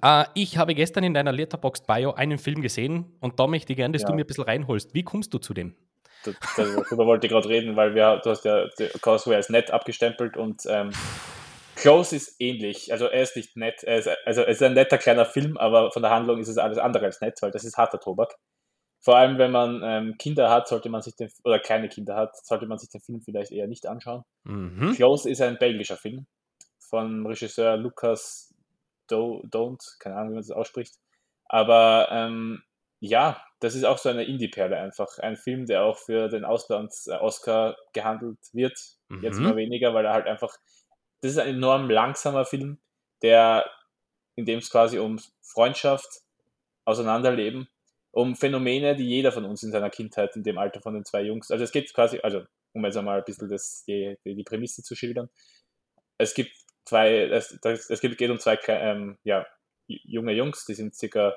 [0.02, 3.76] äh, ich habe gestern in deiner Letterboxd Bio einen Film gesehen und da möchte ich
[3.76, 4.08] gerne, dass ja.
[4.08, 4.94] du mir ein bisschen reinholst.
[4.94, 5.76] Wie kommst du zu dem?
[6.56, 8.66] Darüber wollte ich gerade reden, weil wir, du hast ja
[9.00, 10.90] Causeway als nett abgestempelt und ähm,
[11.76, 12.92] Close ist ähnlich.
[12.92, 15.90] Also er ist nicht nett, er ist, also er ist ein netter kleiner Film, aber
[15.90, 18.36] von der Handlung ist es alles andere als nett, weil das ist harter Tobak.
[19.00, 22.34] Vor allem, wenn man ähm, Kinder hat, sollte man sich den, oder kleine Kinder hat,
[22.42, 24.24] sollte man sich den Film vielleicht eher nicht anschauen.
[24.44, 24.94] Mhm.
[24.94, 26.26] Close ist ein belgischer Film
[26.78, 28.54] von Regisseur Lucas
[29.06, 30.94] Do, Don't, keine Ahnung, wie man das ausspricht.
[31.46, 32.62] Aber ähm,
[33.06, 35.18] ja, das ist auch so eine Indie-Perle einfach.
[35.18, 38.78] Ein Film, der auch für den Auslands-Oscar gehandelt wird.
[39.08, 39.22] Mhm.
[39.22, 40.56] Jetzt immer weniger, weil er halt einfach,
[41.20, 42.80] das ist ein enorm langsamer Film,
[43.22, 43.70] der,
[44.36, 46.22] in dem es quasi um Freundschaft,
[46.86, 47.68] Auseinanderleben,
[48.10, 51.22] um Phänomene, die jeder von uns in seiner Kindheit in dem Alter von den zwei
[51.22, 54.82] Jungs, also es geht quasi, also um jetzt einmal ein bisschen das, die, die Prämisse
[54.82, 55.30] zu schildern.
[56.18, 56.52] Es gibt
[56.84, 59.46] zwei, es, es geht, geht um zwei ähm, ja,
[59.86, 61.34] junge Jungs, die sind circa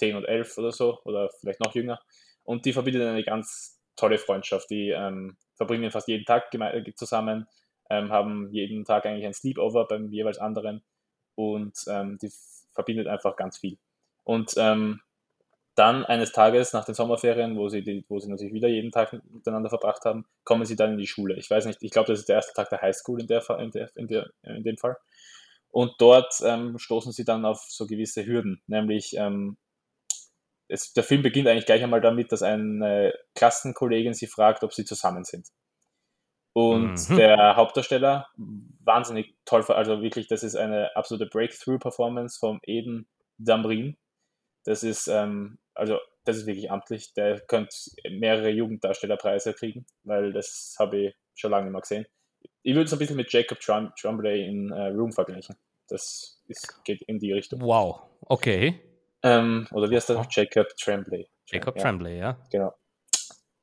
[0.00, 2.00] 10 und 11 oder so, oder vielleicht noch jünger.
[2.42, 4.70] Und die verbindet eine ganz tolle Freundschaft.
[4.70, 7.46] Die ähm, verbringen fast jeden Tag äh, zusammen,
[7.90, 10.82] ähm, haben jeden Tag eigentlich ein Sleepover beim jeweils anderen
[11.34, 12.32] und ähm, die
[12.72, 13.78] verbindet einfach ganz viel.
[14.24, 15.00] Und ähm,
[15.74, 19.12] dann eines Tages nach den Sommerferien, wo sie, die, wo sie natürlich wieder jeden Tag
[19.30, 21.36] miteinander verbracht haben, kommen sie dann in die Schule.
[21.36, 23.70] Ich weiß nicht, ich glaube, das ist der erste Tag der Highschool in, der, in,
[23.70, 24.96] der, in, der, in dem Fall.
[25.70, 29.56] Und dort ähm, stoßen sie dann auf so gewisse Hürden, nämlich ähm,
[30.70, 34.84] es, der Film beginnt eigentlich gleich einmal damit, dass eine Klassenkollegin sie fragt, ob sie
[34.84, 35.48] zusammen sind.
[36.52, 37.16] Und mhm.
[37.16, 43.96] der Hauptdarsteller, wahnsinnig toll, also wirklich, das ist eine absolute Breakthrough-Performance vom Eden Damrin.
[44.64, 47.14] Das ist, ähm, also, das ist wirklich amtlich.
[47.14, 47.74] Der könnte
[48.10, 52.06] mehrere Jugenddarstellerpreise kriegen, weil das habe ich schon lange mal gesehen.
[52.62, 55.56] Ich würde es ein bisschen mit Jacob Trump, Tremblay in uh, Room vergleichen.
[55.88, 57.60] Das ist, geht in die Richtung.
[57.62, 58.80] Wow, okay.
[59.22, 60.26] Ähm, oder wie heißt der?
[60.30, 61.28] Jacob Tremblay.
[61.46, 61.82] Jacob ja.
[61.82, 62.38] Tremblay, ja.
[62.50, 62.74] Genau.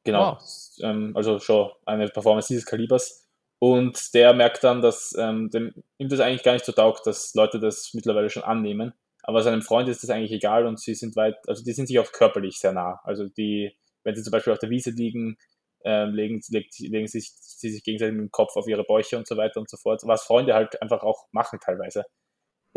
[0.04, 0.34] Genau.
[0.34, 0.44] Wow.
[0.82, 3.28] Ähm, also schon eine Performance dieses Kalibers.
[3.60, 7.34] Und der merkt dann, dass ähm, dem, ihm das eigentlich gar nicht so taugt, dass
[7.34, 8.94] Leute das mittlerweile schon annehmen.
[9.24, 12.00] Aber seinem Freund ist das eigentlich egal und sie sind weit, also die sind sich
[12.00, 13.02] auch körperlich sehr nah.
[13.04, 15.38] Also die, wenn sie zum Beispiel auf der Wiese liegen,
[15.84, 19.28] ähm, legen, legt, legen sich, sie sich gegenseitig mit dem Kopf auf ihre Bäuche und
[19.28, 20.02] so weiter und so fort.
[20.06, 22.06] Was Freunde halt einfach auch machen teilweise.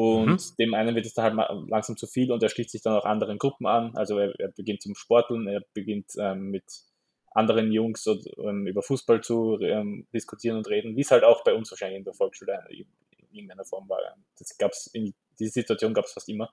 [0.00, 0.56] Und mhm.
[0.58, 3.04] dem einen wird es dann halt langsam zu viel und er schließt sich dann auch
[3.04, 3.94] anderen Gruppen an.
[3.96, 6.64] Also er, er beginnt zum Sporteln, er beginnt ähm, mit
[7.32, 11.44] anderen Jungs und, ähm, über Fußball zu ähm, diskutieren und reden, wie es halt auch
[11.44, 12.86] bei uns wahrscheinlich in der Volksschule in
[13.30, 13.98] irgendeiner Form war.
[14.38, 16.50] Das gab's in, diese Situation gab es fast immer.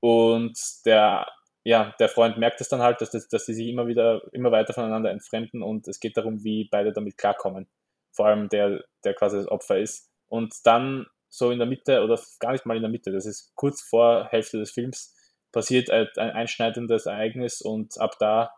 [0.00, 1.28] Und der,
[1.62, 4.50] ja, der Freund merkt es dann halt, dass, das, dass die sich immer wieder, immer
[4.50, 7.68] weiter voneinander entfremden und es geht darum, wie beide damit klarkommen.
[8.10, 10.10] Vor allem der, der quasi das Opfer ist.
[10.26, 13.54] Und dann so in der Mitte oder gar nicht mal in der Mitte, das ist
[13.54, 15.14] kurz vor Hälfte des Films,
[15.52, 18.50] passiert ein einschneidendes Ereignis und ab da,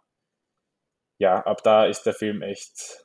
[1.18, 3.04] ja, ab da ist der Film echt,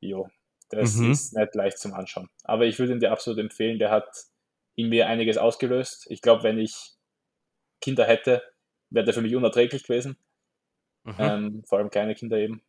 [0.00, 0.28] jo,
[0.70, 1.12] das mhm.
[1.12, 2.28] ist nicht leicht zum Anschauen.
[2.44, 4.08] Aber ich würde ihn dir absolut empfehlen, der hat
[4.74, 6.06] in mir einiges ausgelöst.
[6.10, 6.94] Ich glaube, wenn ich
[7.80, 8.42] Kinder hätte,
[8.90, 10.18] wäre der für mich unerträglich gewesen.
[11.04, 11.14] Mhm.
[11.18, 12.65] Ähm, vor allem kleine Kinder eben.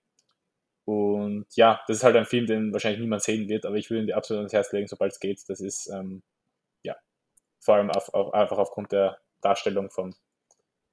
[0.88, 4.04] Und ja, das ist halt ein Film, den wahrscheinlich niemand sehen wird, aber ich würde
[4.04, 5.44] ihn dir absolut ans Herz legen, sobald es geht.
[5.50, 6.24] Das ist, ähm,
[6.82, 6.96] ja,
[7.60, 10.16] vor allem auf, auf, einfach aufgrund der Darstellung vom,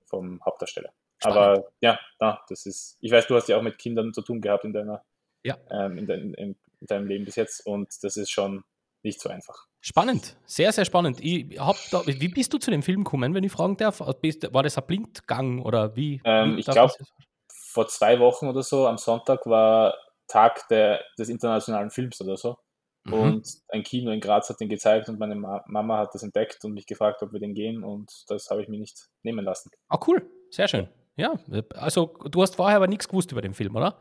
[0.06, 0.92] vom Hauptdarsteller.
[1.18, 1.38] Spannend.
[1.38, 4.40] Aber ja, na, das ist, ich weiß, du hast ja auch mit Kindern zu tun
[4.40, 5.04] gehabt in deiner,
[5.44, 5.56] Ja.
[5.70, 8.64] ähm, in, dein, in, in deinem Leben bis jetzt und das ist schon
[9.04, 9.68] nicht so einfach.
[9.80, 11.20] Spannend, sehr, sehr spannend.
[11.22, 14.00] Ich hab da, wie bist du zu dem Film gekommen, wenn ich fragen darf?
[14.00, 16.20] War das ein Blindgang oder wie?
[16.24, 17.08] Ähm, ich darf glaub, das-
[17.74, 19.94] Vor zwei Wochen oder so, am Sonntag, war
[20.28, 22.56] Tag der, des internationalen Films oder so.
[23.04, 23.12] Mhm.
[23.12, 26.64] Und ein Kino in Graz hat den gezeigt und meine Ma Mama hat das entdeckt
[26.64, 29.70] und mich gefragt, ob wir den gehen und das habe ich mir nicht nehmen lassen.
[29.88, 30.88] Ah, cool, sehr schön.
[31.16, 31.34] Ja,
[31.74, 33.98] also du hast vorher aber nichts gewusst über den Film, oder?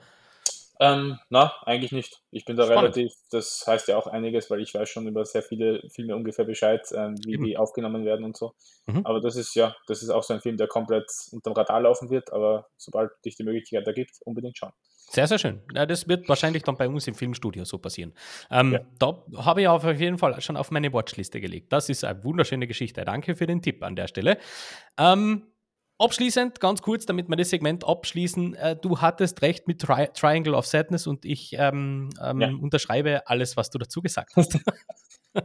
[0.80, 2.22] Ähm, na, eigentlich nicht.
[2.32, 2.96] Ich bin da Spannend.
[2.96, 6.46] relativ, das heißt ja auch einiges, weil ich weiß schon über sehr viele Filme ungefähr
[6.46, 7.46] Bescheid, ähm, wie Eben.
[7.46, 8.54] die aufgenommen werden und so.
[8.88, 9.06] Mhm.
[9.06, 12.10] Aber das ist ja, das ist auch so ein Film, der komplett unterm Radar laufen
[12.10, 14.74] wird, aber sobald dich die Möglichkeit ergibt, unbedingt schauen.
[15.10, 15.62] Sehr, sehr schön.
[15.76, 18.14] Ja, das wird wahrscheinlich dann bei uns im Filmstudio so passieren.
[18.50, 18.80] Ähm, Ja.
[18.98, 21.72] Da habe ich auf jeden Fall schon auf meine Watchliste gelegt.
[21.72, 23.06] Das ist eine wunderschöne Geschichte.
[23.06, 24.40] Danke für den Tipp an der Stelle.
[24.98, 25.53] Ähm,
[26.04, 28.56] abschließend, ganz kurz, damit wir das Segment abschließen.
[28.56, 32.48] Äh, du hattest recht mit Tri Triangle of Sadness und ich ähm, ähm, Ja.
[32.50, 34.58] unterschreibe alles, was du dazu gesagt hast.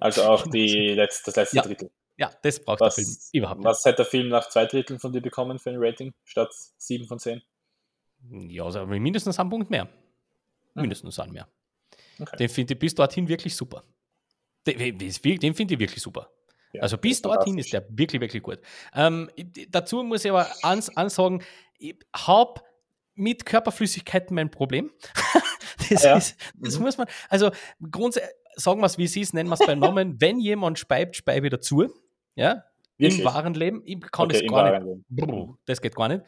[0.00, 1.62] Also auch die letzte, das letzte Ja.
[1.62, 1.90] Drittel.
[2.18, 3.64] ja, das braucht Was, der Film überhaupt nicht.
[3.66, 7.06] was hat der Film nach zwei Dritteln von dir bekommen für ein Rating statt sieben
[7.06, 7.40] von zehn?
[8.30, 9.84] Ja, also mindestens einen Punkt mehr.
[9.84, 10.82] Hm.
[10.82, 11.48] Mindestens einen mehr.
[12.20, 12.36] Okay.
[12.36, 13.82] Den finde ich bis dorthin wirklich super.
[14.66, 16.28] Den, den, den finde ich wirklich super.
[16.72, 18.58] Ja, also bis dorthin ist der wirklich, wirklich gut.
[18.94, 19.30] Ähm,
[19.70, 21.42] dazu muss ich aber ans, ansagen,
[21.78, 22.60] ich habe
[23.14, 24.90] mit Körperflüssigkeiten mein Problem.
[25.90, 26.16] das, Ja.
[26.16, 26.84] ist, das Mhm.
[26.84, 27.50] muss man, also
[27.90, 31.16] grundsätzlich, sagen wir es wie es ist, nennen wir es beim Namen, wenn jemand speibt,
[31.16, 31.86] speibe ich dazu.
[32.34, 32.64] Ja,
[32.96, 33.20] Wirklich?
[33.20, 33.82] im wahren Leben.
[33.84, 35.04] Ich kann Okay, das gar nicht.
[35.08, 36.22] Brr, das geht gar nicht.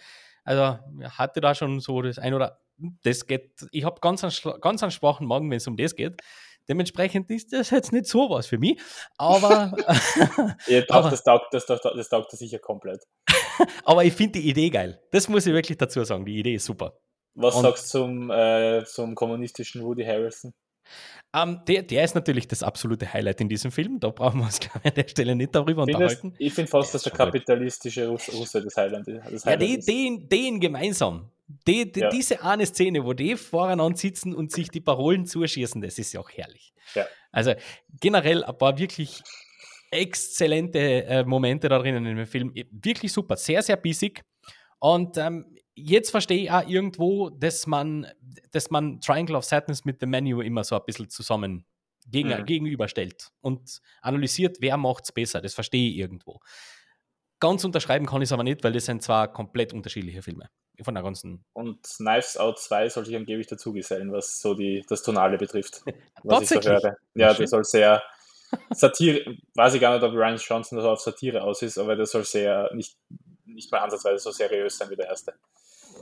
[0.45, 0.79] Also
[1.19, 2.61] hatte da schon so das ein oder
[3.03, 3.67] das geht.
[3.73, 6.21] Ich habe ganz, einen ganz einen schwachen Magen, wenn es um das geht.
[6.69, 8.79] Dementsprechend ist das jetzt nicht so was für mich.
[9.19, 9.73] Aber,
[10.67, 13.03] Ja, Aber- das, taugt, das, das, das taugt sicher komplett.
[13.85, 15.01] aber ich finde die Idee geil.
[15.11, 16.25] Das muss ich wirklich dazu sagen.
[16.25, 16.99] Die Idee ist super.
[17.35, 20.53] Was Und- sagst du zum, äh, zum kommunistischen Woody Harrelson?
[21.33, 24.01] Ähm, der, der ist natürlich das absolute Highlight in diesem Film.
[24.01, 26.35] Da brauchen wir uns glaube ich, an der Stelle nicht darüber Findest, unterhalten.
[26.39, 29.89] ich finde fast, dass der kapitalistische Russ, Russe das Highland, das Ja, Highlight die, ist.
[29.89, 31.31] den, den gemeinsam.
[31.67, 32.11] Die, die, Ja.
[32.11, 36.21] Diese eine Szene, wo die voreinander sitzen und sich die Parolen zuschießen, das ist ja
[36.21, 36.73] auch herrlich.
[36.95, 37.07] Ja.
[37.33, 37.55] Also
[38.01, 39.23] generell ein paar wirklich
[39.91, 42.53] exzellente äh, Momente da drinnen in dem Film.
[42.71, 44.23] Wirklich super, sehr, sehr bissig.
[44.79, 48.07] Und ähm, jetzt verstehe ich auch irgendwo, dass man,
[48.53, 51.65] dass man Triangle of Sadness mit The Menu immer so ein bisschen zusammen
[52.07, 52.45] gegen, Mhm.
[52.47, 55.41] gegenüberstellt und analysiert, wer macht es besser.
[55.41, 56.41] Das verstehe ich irgendwo.
[57.41, 60.49] Ganz unterschreiben kann ich es aber nicht, weil das sind zwar komplett unterschiedliche Filme.
[60.83, 61.45] Von der ganzen.
[61.53, 65.83] Und Knives Out 2 soll sich angeblich dazugesellen, was so die, das Tonale betrifft.
[66.23, 66.97] Was ich so höre.
[67.15, 68.03] Ja, der soll sehr
[68.71, 72.07] Satire, weiß ich gar nicht, ob Ryan Johnson so auf Satire aus ist, aber der
[72.07, 72.97] soll sehr, nicht,
[73.45, 75.35] nicht mal ansatzweise so seriös sein wie der erste.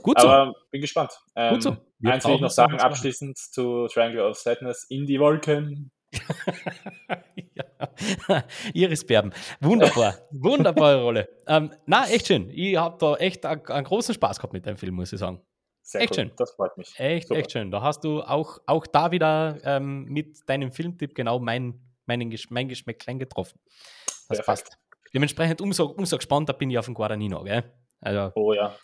[0.01, 0.27] Gut so.
[0.27, 1.11] Aber bin gespannt.
[1.35, 1.77] Ähm, Gut so.
[1.99, 5.91] Wir Eins will ich noch sagen, abschließend zu Triangle of Sadness, in die Wolken.
[7.55, 8.43] ja.
[8.73, 9.31] Iris Berben.
[9.59, 10.15] Wunderbar.
[10.31, 11.29] Wunderbare Rolle.
[11.47, 12.49] Ähm, na, echt schön.
[12.49, 15.41] Ich habe da echt einen, einen großen Spaß gehabt mit dem Film, muss ich sagen.
[15.81, 16.15] Sehr Echt cool.
[16.25, 16.31] schön.
[16.37, 16.93] Das freut mich.
[16.99, 17.39] Echt, Super.
[17.39, 17.71] echt schön.
[17.71, 22.51] Da hast du auch, auch da wieder ähm, mit deinem Filmtipp genau mein, meinen Gesch
[22.51, 23.59] mein Geschmäcklein getroffen.
[24.05, 24.45] Das Perfekt.
[24.45, 24.77] passt.
[25.15, 27.63] Dementsprechend umso, umso gespannter bin ich auf den Guadagnino, gell?
[28.01, 28.75] Also, Oh ja.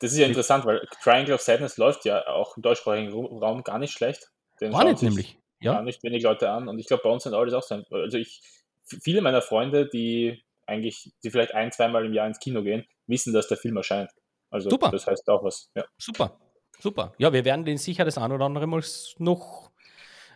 [0.00, 3.78] Das ist ja interessant, weil Triangle of Sadness läuft ja auch im deutschsprachigen Raum gar
[3.78, 4.28] nicht schlecht.
[4.60, 5.64] Den gar nicht sich nämlich.
[5.72, 6.68] Gar Ja, nicht wenig Leute an.
[6.68, 7.82] Und ich glaube, bei uns sind alles auch so.
[7.90, 8.40] Also ich,
[8.84, 13.32] viele meiner Freunde, die eigentlich, die vielleicht ein, zweimal im Jahr ins Kino gehen, wissen,
[13.32, 14.10] dass der Film erscheint.
[14.50, 14.90] Also Super.
[14.90, 15.70] das heißt auch was.
[15.74, 15.84] Ja.
[15.98, 16.38] super.
[16.80, 17.12] Super.
[17.18, 18.82] Ja, wir werden den sicher das ein oder andere Mal
[19.18, 19.70] noch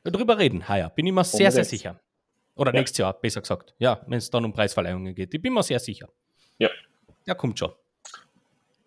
[0.04, 0.68] drüber reden.
[0.68, 0.90] Heuer.
[0.90, 2.00] Bin ich mir sehr, sehr sicher.
[2.56, 2.80] Oder Ja.
[2.80, 3.74] nächstes Jahr, besser gesagt.
[3.78, 5.32] Ja, wenn es dann um Preisverleihungen geht.
[5.32, 6.08] Ich bin mir sehr sicher.
[6.58, 6.68] Ja.
[7.26, 7.72] Ja, kommt schon.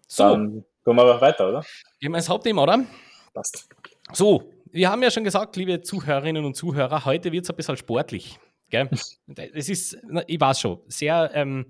[0.08, 0.52] So, Dann
[0.84, 1.66] gehen wir aber weiter, oder?
[2.00, 2.86] gehen wir ins Hauptthema, oder?
[3.34, 3.68] Passt.
[4.14, 7.78] So, wir haben ja schon gesagt, liebe Zuhörerinnen und Zuhörer, heute wird es ein bisschen
[7.78, 8.38] sportlich.
[8.70, 8.90] Gell?
[9.54, 11.66] Es ist, ich weiß schon, sehr ähm,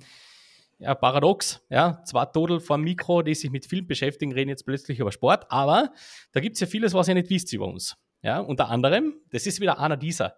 [0.80, 1.62] ja, paradox.
[1.70, 2.02] Ja?
[2.04, 5.46] Zwei Todel vor dem Mikro, die sich mit Film beschäftigen, reden jetzt plötzlich über Sport,
[5.52, 5.94] aber
[6.32, 7.96] da gibt es ja vieles, was ihr nicht wisst über uns.
[8.24, 8.40] Ja?
[8.40, 10.38] Unter anderem, das ist wieder einer dieser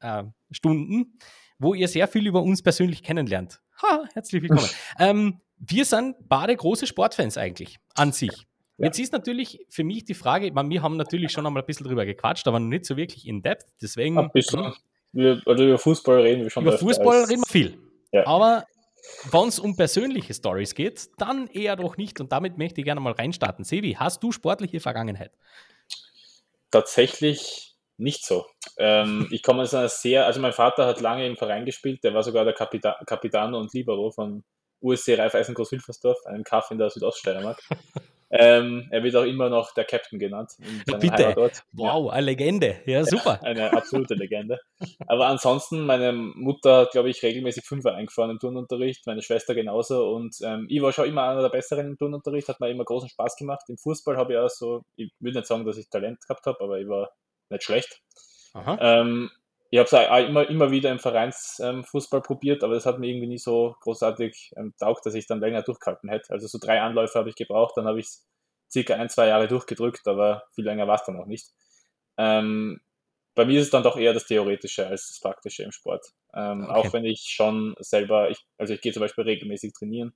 [0.00, 1.18] äh, Stunden,
[1.58, 3.60] wo ihr sehr viel über uns persönlich kennenlernt.
[3.82, 4.70] Ha, herzlich willkommen.
[4.98, 8.46] ähm, wir sind beide große Sportfans eigentlich, an sich.
[8.78, 8.86] Ja.
[8.86, 11.86] Jetzt ist natürlich für mich die Frage, meine, wir haben natürlich schon einmal ein bisschen
[11.86, 13.66] drüber gequatscht, aber nicht so wirklich in depth.
[13.80, 14.74] Deswegen Ein bisschen.
[15.12, 17.78] Wir, also über Fußball reden wir schon über Fußball als- reden wir viel.
[18.12, 18.26] Ja.
[18.26, 18.64] Aber
[19.30, 22.20] wenn es um persönliche Stories geht, dann eher doch nicht.
[22.20, 23.64] Und damit möchte ich gerne mal reinstarten.
[23.64, 25.32] Sevi, hast du sportliche Vergangenheit?
[26.70, 28.44] Tatsächlich nicht so.
[28.76, 32.12] Ähm, ich komme aus einer sehr, also mein Vater hat lange im Verein gespielt, der
[32.12, 34.44] war sogar der Kapita Capitano und Libero von
[34.82, 37.58] USC Raiffeisen Groß-Wilfersdorf, einem Kaff in der Südoststeiermark.
[38.30, 40.52] Ähm, er wird auch immer noch der Captain genannt.
[40.88, 41.52] Ja, bitte.
[41.72, 42.80] Wow, eine Legende.
[42.84, 43.40] Ja, super.
[43.42, 44.58] eine absolute Legende.
[45.06, 50.08] Aber ansonsten, meine Mutter hat, glaube ich, regelmäßig Fünfer eingefahren im Turnunterricht, meine Schwester genauso.
[50.12, 53.08] Und ähm, ich war schon immer einer der Besseren im Turnunterricht, hat mir immer großen
[53.08, 53.62] Spaß gemacht.
[53.68, 56.60] Im Fußball habe ich auch so, ich will nicht sagen, dass ich Talent gehabt habe,
[56.60, 57.10] aber ich war
[57.50, 58.00] nicht schlecht.
[58.80, 59.30] Ähm,
[59.84, 63.26] ich habe es immer, immer wieder im Vereinsfußball ähm, probiert, aber das hat mir irgendwie
[63.26, 66.30] nie so großartig ähm, taugt, dass ich dann länger durchgehalten hätte.
[66.30, 68.26] Also so drei Anläufe habe ich gebraucht, dann habe ich es
[68.70, 71.48] circa ein, zwei Jahre durchgedrückt, aber viel länger war es dann auch nicht.
[72.16, 72.80] Ähm,
[73.34, 76.06] bei mir ist es dann doch eher das Theoretische als das Praktische im Sport.
[76.32, 76.72] Ähm, okay.
[76.72, 80.14] Auch wenn ich schon selber, ich, also ich gehe zum Beispiel regelmäßig trainieren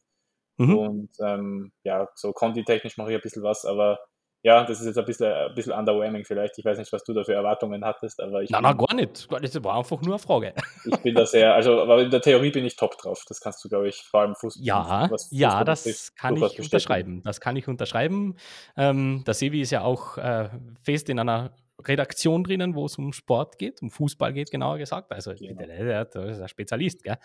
[0.57, 0.79] mhm.
[0.79, 3.99] und ähm, ja, so kontitechnisch mache ich ein bisschen was, aber
[4.43, 6.59] ja, das ist jetzt ein bisschen, ein bisschen underwhelming vielleicht.
[6.59, 8.51] Ich weiß nicht, was du da für Erwartungen hattest, aber ich.
[8.51, 9.29] Nein, nein, gar nicht.
[9.31, 10.55] Das war einfach nur eine Frage.
[10.85, 13.25] Ich bin da sehr, also, aber in der Theorie bin ich top drauf.
[13.29, 14.65] Das kannst du, glaube ich, vor allem Fußball.
[14.65, 17.23] Ja, Fußball ja, das betrifft, kann ich unterschreiben.
[17.23, 18.37] Das kann ich unterschreiben.
[18.77, 20.49] Ähm, der Sevi ist ja auch äh,
[20.83, 21.53] fest in einer
[21.87, 25.13] Redaktion drinnen, wo es um Sport geht, um Fußball geht, genauer gesagt.
[25.13, 25.67] Also, genau.
[25.67, 27.19] der, der, ist ein Spezialist, gell?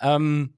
[0.00, 0.54] Ähm,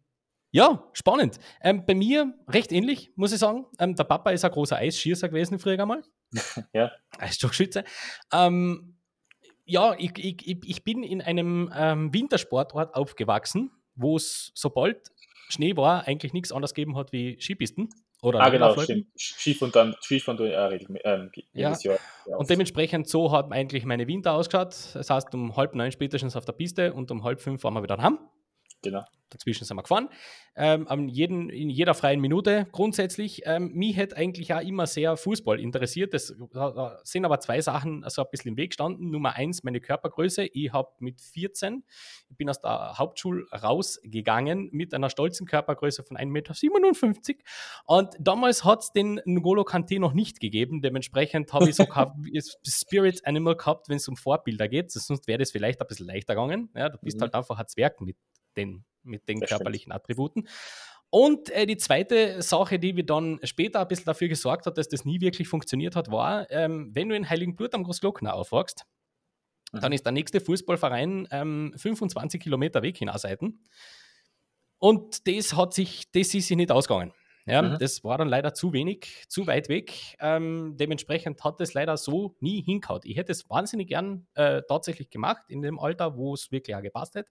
[0.50, 1.38] ja, spannend.
[1.62, 3.66] Ähm, bei mir recht ähnlich, muss ich sagen.
[3.78, 6.02] Ähm, der Papa ist ein großer Eisschießer gewesen früher einmal.
[6.72, 6.90] ja.
[7.18, 7.84] Eisstockschütze.
[8.32, 8.96] Ähm,
[9.64, 15.10] ja, ich, ich, ich bin in einem ähm, Wintersportort aufgewachsen, wo es sobald
[15.48, 17.88] Schnee war, eigentlich nichts anderes gegeben hat wie Skipisten.
[18.22, 19.06] Oder ah, genau, stimmt.
[19.16, 21.74] Skif und dann Skif und äh, ähm, ja.
[21.80, 21.98] Jahr.
[22.26, 24.74] Und dementsprechend so hat eigentlich meine Winter ausgeschaut.
[24.92, 27.82] Das heißt, um halb neun spätestens auf der Piste und um halb fünf waren wir
[27.82, 28.18] wieder daheim.
[28.82, 29.04] Genau.
[29.30, 30.08] Dazwischen sind wir gefahren.
[30.56, 33.42] Ähm, jeden, in jeder freien Minute grundsätzlich.
[33.46, 36.12] Ähm, mich hätte eigentlich auch immer sehr Fußball interessiert.
[36.12, 39.10] Das da sind aber zwei Sachen so ein bisschen im Weg gestanden.
[39.10, 40.46] Nummer eins, meine Körpergröße.
[40.52, 41.84] Ich habe mit 14,
[42.28, 47.34] ich bin aus der Hauptschule rausgegangen mit einer stolzen Körpergröße von 1,57 Meter.
[47.86, 50.82] Und damals hat es den N'Golo Kante noch nicht gegeben.
[50.82, 51.86] Dementsprechend habe ich so
[52.66, 54.90] Spirit Animal gehabt, wenn es um Vorbilder geht.
[54.90, 56.70] Sonst wäre das vielleicht ein bisschen leichter gegangen.
[56.74, 57.22] Ja, du bist mhm.
[57.22, 58.16] halt einfach ein Zwerg mit
[58.56, 59.94] den, mit den das körperlichen stimmt.
[59.94, 60.48] Attributen.
[61.10, 64.88] Und äh, die zweite Sache, die wir dann später ein bisschen dafür gesorgt hat, dass
[64.88, 68.86] das nie wirklich funktioniert hat, war, ähm, wenn du in Heiligenblut am Großglockner aufwachst,
[69.72, 69.80] mhm.
[69.80, 73.64] dann ist der nächste Fußballverein ähm, 25 Kilometer weg hinausseiten.
[74.78, 77.12] Und das hat sich, das ist sich nicht ausgegangen.
[77.44, 77.78] Ja, mhm.
[77.80, 80.16] Das war dann leider zu wenig, zu weit weg.
[80.20, 83.04] Ähm, dementsprechend hat es leider so nie hinkaut.
[83.04, 86.82] Ich hätte es wahnsinnig gern äh, tatsächlich gemacht in dem Alter, wo es wirklich auch
[86.82, 87.30] gepasst hätte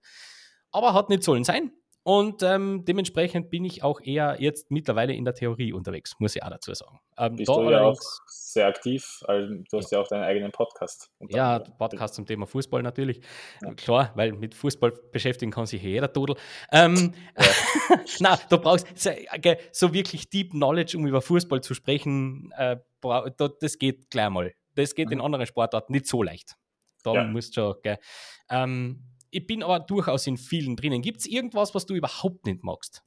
[0.72, 1.72] aber hat nicht sollen sein.
[2.02, 6.42] Und ähm, dementsprechend bin ich auch eher jetzt mittlerweile in der Theorie unterwegs, muss ich
[6.42, 6.98] auch dazu sagen.
[7.18, 11.10] Ähm, Bist du ja auch sehr aktiv, also du hast ja auch deinen eigenen Podcast.
[11.28, 13.20] Ja, Podcast zum Thema Fußball natürlich.
[13.62, 13.74] Ja.
[13.74, 16.36] Klar, weil mit Fußball beschäftigen kann sich jeder Todel.
[16.72, 17.98] Ähm, ja.
[18.20, 18.86] Na, du brauchst
[19.72, 22.78] so wirklich Deep Knowledge, um über Fußball zu sprechen, äh,
[23.60, 24.54] das geht gleich mal.
[24.74, 25.12] Das geht mhm.
[25.12, 26.56] in anderen Sportarten nicht so leicht.
[27.02, 27.24] Da ja.
[27.24, 27.96] musst du schon,
[28.50, 31.02] ähm, ich bin aber durchaus in vielen drinnen.
[31.02, 33.02] Gibt es irgendwas, was du überhaupt nicht magst?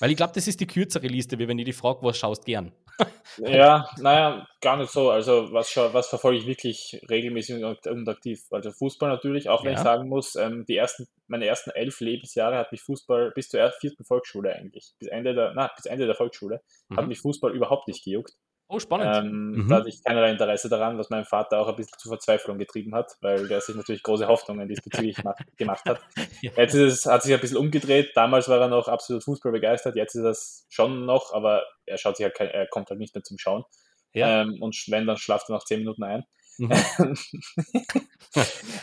[0.00, 2.46] Weil ich glaube, das ist die kürzere Liste, wie wenn ich die frage, was schaust
[2.46, 2.72] gern.
[3.38, 5.10] ja, naja, gar nicht so.
[5.10, 8.42] Also was, was verfolge ich wirklich regelmäßig und aktiv?
[8.50, 9.78] Also Fußball natürlich, auch wenn ja.
[9.78, 13.70] ich sagen muss, ähm, die ersten, meine ersten elf Lebensjahre hat mich Fußball bis zur
[13.80, 16.96] vierten Volksschule eigentlich, bis Ende der, na, bis Ende der Volksschule, mhm.
[16.96, 18.36] hat mich Fußball überhaupt nicht gejuckt.
[18.72, 19.16] Oh, spannend.
[19.16, 19.68] Ähm, mhm.
[19.68, 22.94] Da hatte ich keinerlei Interesse daran, was mein Vater auch ein bisschen zur Verzweiflung getrieben
[22.94, 25.16] hat, weil der sich natürlich große Hoffnungen diesbezüglich
[25.56, 26.00] gemacht hat.
[26.40, 26.52] ja.
[26.56, 28.12] Jetzt ist es, hat sich ein bisschen umgedreht.
[28.14, 32.16] Damals war er noch absolut Fußball begeistert, jetzt ist das schon noch, aber er schaut
[32.16, 33.64] sich halt kein, er kommt halt nicht mehr zum Schauen.
[34.12, 34.42] Ja.
[34.42, 36.22] Ähm, und wenn, dann schlaft er nach zehn Minuten ein.
[36.60, 36.70] Mhm.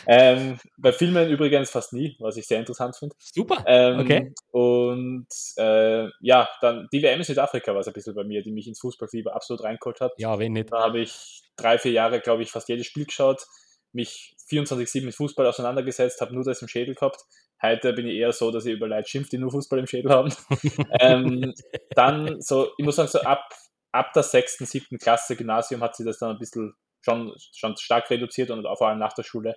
[0.06, 3.14] ähm, bei Filmen übrigens fast nie, was ich sehr interessant finde.
[3.18, 3.64] Super.
[3.66, 4.34] Ähm, okay.
[4.50, 8.52] Und äh, ja, dann die WM in Südafrika war es ein bisschen bei mir, die
[8.52, 10.12] mich ins Fußballfieber absolut reingeholt hat.
[10.18, 10.72] Ja, wenn nicht.
[10.72, 13.46] Da habe ich drei, vier Jahre, glaube ich, fast jedes Spiel geschaut,
[13.92, 17.20] mich 24-7 mit Fußball auseinandergesetzt, habe nur das im Schädel gehabt.
[17.60, 20.12] Heute bin ich eher so, dass ich über Leute schimpft, die nur Fußball im Schädel
[20.12, 20.32] haben.
[21.00, 21.54] ähm,
[21.90, 23.48] dann so, ich muss sagen, so ab,
[23.92, 28.10] ab der sechsten, siebten Klasse Gymnasium hat sich das dann ein bisschen schon, schon stark
[28.10, 29.56] reduziert und vor allem nach der Schule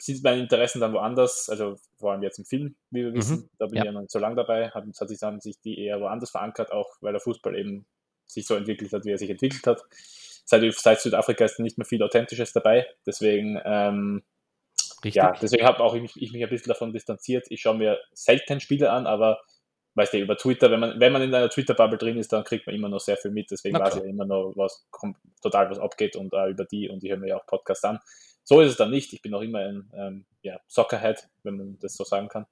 [0.00, 3.50] sind meine Interessen dann woanders, also vor allem jetzt im Film, wie wir wissen, mhm.
[3.58, 3.82] da bin ja.
[3.82, 6.30] ich ja noch nicht so lange dabei, hat, hat sich dann sich die eher woanders
[6.30, 7.86] verankert, auch weil der Fußball eben
[8.26, 9.82] sich so entwickelt hat, wie er sich entwickelt hat.
[10.44, 14.22] Seit, seit Südafrika ist nicht mehr viel Authentisches dabei, deswegen ähm.
[15.04, 17.46] Ja, deswegen habe auch ich, ich mich ein bisschen davon distanziert.
[17.50, 19.40] Ich schaue mir selten Spiele an, aber
[19.98, 22.66] weißt du, über Twitter, wenn man, wenn man in einer Twitter-Bubble drin ist, dann kriegt
[22.66, 23.50] man immer noch sehr viel mit.
[23.50, 27.04] Deswegen weiß ich immer noch, was kommt, total was abgeht und uh, über die und
[27.04, 27.98] ich höre mir ja auch Podcasts an.
[28.44, 29.12] So ist es dann nicht.
[29.12, 32.46] Ich bin auch immer ein ähm, ja, Soccerhead, wenn man das so sagen kann.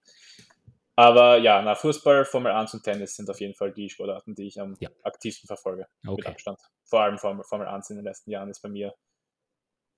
[0.96, 4.46] Aber ja, na, Fußball, Formel 1 und Tennis sind auf jeden Fall die Sportarten, die
[4.46, 4.88] ich am ja.
[5.04, 5.86] aktivsten verfolge.
[6.06, 6.16] Okay.
[6.16, 6.58] Mit Abstand.
[6.84, 8.94] Vor allem Formel, Formel 1 in den letzten Jahren ist bei mir,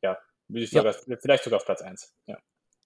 [0.03, 1.17] ja, würde ich sogar, ja.
[1.21, 2.15] vielleicht sogar auf Platz 1.
[2.27, 2.39] Ja.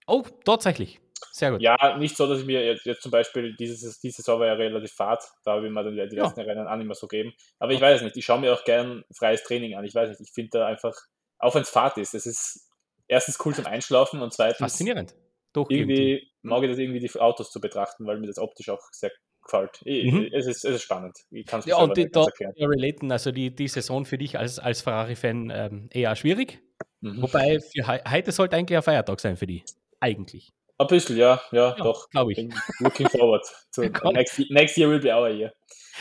[0.07, 1.01] Oh, tatsächlich.
[1.35, 1.63] Sehr gut.
[1.63, 4.53] Ja, nicht so, dass ich mir jetzt, jetzt zum Beispiel, dieses, diese Saison war ja
[4.53, 6.47] relativ fad, da habe ich mir dann die letzten ja.
[6.47, 7.33] Rennen auch nicht mehr so geben.
[7.59, 9.85] Aber ich weiß es nicht, ich schaue mir auch gern freies Training an.
[9.85, 10.95] Ich weiß nicht, ich finde da einfach,
[11.39, 12.71] auch wenn es Fahrt ist, es ist
[13.09, 14.59] erstens cool zum Einschlafen und zweitens.
[14.59, 15.15] Faszinierend.
[15.55, 18.69] Doch, irgendwie, irgendwie mag ich das irgendwie die Autos zu betrachten, weil mir das optisch
[18.69, 19.11] auch sehr
[19.43, 19.81] gefällt.
[19.87, 20.29] Mhm.
[20.33, 21.17] Es, ist, es ist spannend.
[21.31, 22.27] Ich kann es ja, und die, da
[22.59, 26.61] relaten, also die, die Saison für dich als, als Ferrari-Fan ähm, eher schwierig.
[27.01, 27.23] Mhm.
[27.23, 29.65] Wobei für heute sollte eigentlich ein Feiertag sein für die.
[29.99, 30.53] Eigentlich.
[30.83, 32.09] Ein bisschen, ja, ja, ja doch.
[32.11, 32.49] Glaube ich.
[32.81, 33.43] looking forward.
[33.75, 35.53] to next, next year will be our year.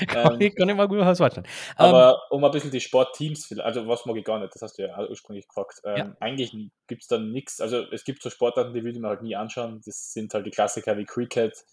[0.08, 1.48] kann, ähm, ich, kann ich mal gut vorstellen.
[1.76, 4.78] Aber um, um ein bisschen die Sportteams, also was mag ich gar nicht, das hast
[4.78, 5.82] du ja ursprünglich gefragt.
[5.84, 6.16] Ähm, ja.
[6.20, 6.54] Eigentlich
[6.88, 9.36] gibt es da nichts, also es gibt so Sportarten, die würde ich mir halt nie
[9.36, 9.82] anschauen.
[9.86, 11.66] Das sind halt die Klassiker wie Cricket,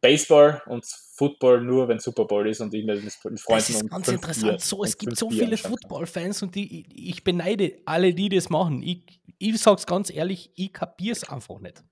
[0.00, 0.84] Baseball und
[1.16, 4.60] Football nur, wenn Super Bowl ist und ich mit Freunden Das ist ganz interessant.
[4.60, 8.82] so, es gibt so viele Football-Fans und die, ich beneide alle, die das machen.
[8.82, 11.82] Ich, ich sag's ganz ehrlich, ich kapier's einfach nicht.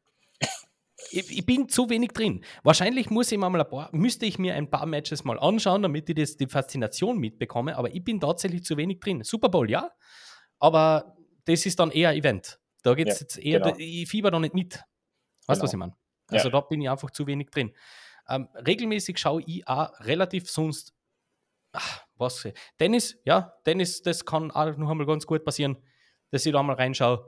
[1.12, 2.44] Ich, ich, bin zu wenig drin.
[2.62, 6.08] Wahrscheinlich muss ich mal ein paar, müsste ich mir ein paar Matches mal anschauen, damit
[6.08, 9.22] ich das, die Faszination mitbekomme, aber ich bin tatsächlich zu wenig drin.
[9.22, 9.90] Super Bowl, ja,
[10.58, 12.58] aber das ist dann eher Event.
[12.82, 13.76] Da geht es ja, jetzt eher, genau.
[13.78, 14.74] ich fieber da nicht mit.
[14.74, 14.82] Weißt
[15.48, 15.62] du, genau.
[15.62, 15.96] was ich meine?
[16.28, 16.52] Also ja.
[16.52, 17.72] da bin ich einfach zu wenig drin.
[18.28, 20.94] Ähm, regelmäßig schaue ich auch relativ sonst,
[21.72, 22.48] ach, was,
[22.78, 25.76] Tennis, ja, Tennis, das kann auch noch einmal ganz gut passieren,
[26.30, 27.24] dass ich da mal reinschaue.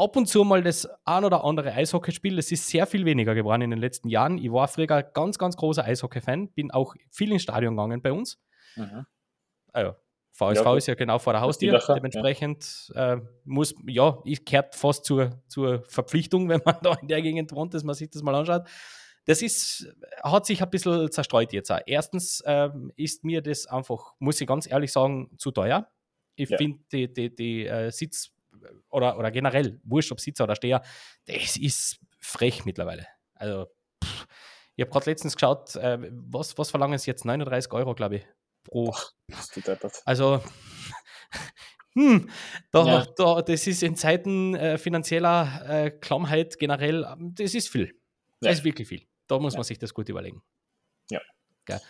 [0.00, 3.60] Ab und zu mal das ein oder andere Eishockeyspiel, das ist sehr viel weniger geworden
[3.60, 4.38] in den letzten Jahren.
[4.38, 8.38] Ich war früher ganz, ganz großer Eishockey-Fan, bin auch viel ins Stadion gegangen bei uns.
[8.76, 9.04] Mhm.
[9.74, 9.94] Also,
[10.32, 11.78] VSV ja, ist ja genau vor der Haustür.
[11.86, 13.12] Dementsprechend ja.
[13.12, 17.52] Äh, muss, ja, ich kehrt fast zur, zur Verpflichtung, wenn man da in der Gegend
[17.52, 18.66] wohnt, dass man sich das mal anschaut.
[19.26, 19.86] Das ist,
[20.22, 21.80] hat sich ein bisschen zerstreut jetzt auch.
[21.84, 25.88] Erstens ähm, ist mir das einfach, muss ich ganz ehrlich sagen, zu teuer.
[26.36, 26.56] Ich ja.
[26.56, 28.32] finde die, die, die äh, Sitz-
[28.90, 30.82] oder, oder generell, wurscht ob Sitzer oder Steher,
[31.26, 33.06] das ist frech mittlerweile.
[33.34, 33.66] Also,
[34.02, 34.26] pff,
[34.76, 37.24] ich habe gerade letztens geschaut, äh, was, was verlangen sie jetzt?
[37.24, 38.26] 39 Euro, glaube ich,
[38.64, 38.94] pro.
[40.04, 40.42] Also,
[41.94, 42.30] hm,
[42.70, 43.06] da, ja.
[43.16, 47.94] da, das ist in Zeiten äh, finanzieller äh, Klammheit generell, ähm, das ist viel.
[48.40, 48.50] Das ja.
[48.52, 49.06] ist wirklich viel.
[49.26, 49.58] Da muss ja.
[49.58, 50.42] man sich das gut überlegen.
[51.10, 51.20] Ja.
[51.64, 51.80] Geil.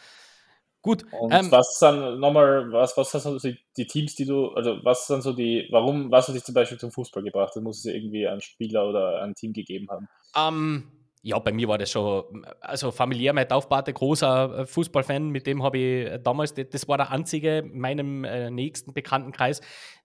[0.82, 1.04] Gut.
[1.12, 5.06] Und ähm, was dann nochmal, was, was sind so die Teams, die du, also was
[5.06, 7.52] sind so die, warum, was hat dich zum Beispiel zum Fußball gebracht?
[7.54, 10.08] Da muss es ja irgendwie einen Spieler oder ein Team gegeben haben.
[10.36, 10.90] Ähm,
[11.22, 15.62] ja, bei mir war das schon, also familiär, mein Taufpate, großer äh, Fußballfan, mit dem
[15.62, 19.60] habe ich äh, damals, das war der einzige in meinem äh, nächsten Bekanntenkreis,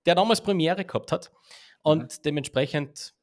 [0.05, 1.31] der damals Premiere gehabt hat.
[1.83, 2.21] Und mhm.
[2.25, 3.13] dementsprechend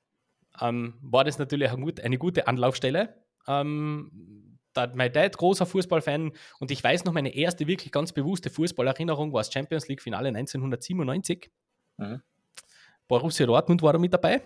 [0.58, 3.14] ähm, war das natürlich eine gute Anlaufstelle.
[3.46, 4.41] Ähm,
[4.72, 9.32] da, mein Dad, großer Fußballfan, und ich weiß noch, meine erste wirklich ganz bewusste Fußballerinnerung
[9.32, 11.50] war das Champions League-Finale 1997.
[11.98, 12.22] Mhm.
[13.08, 14.42] Borussia Dortmund war da mit dabei.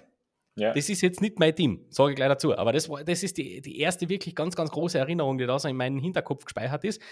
[0.56, 0.72] Ja.
[0.72, 2.56] Das ist jetzt nicht mein Team, sage ich gleich dazu.
[2.56, 5.58] Aber das, war, das ist die, die erste wirklich ganz, ganz große Erinnerung, die da
[5.58, 7.02] so in meinem Hinterkopf gespeichert ist.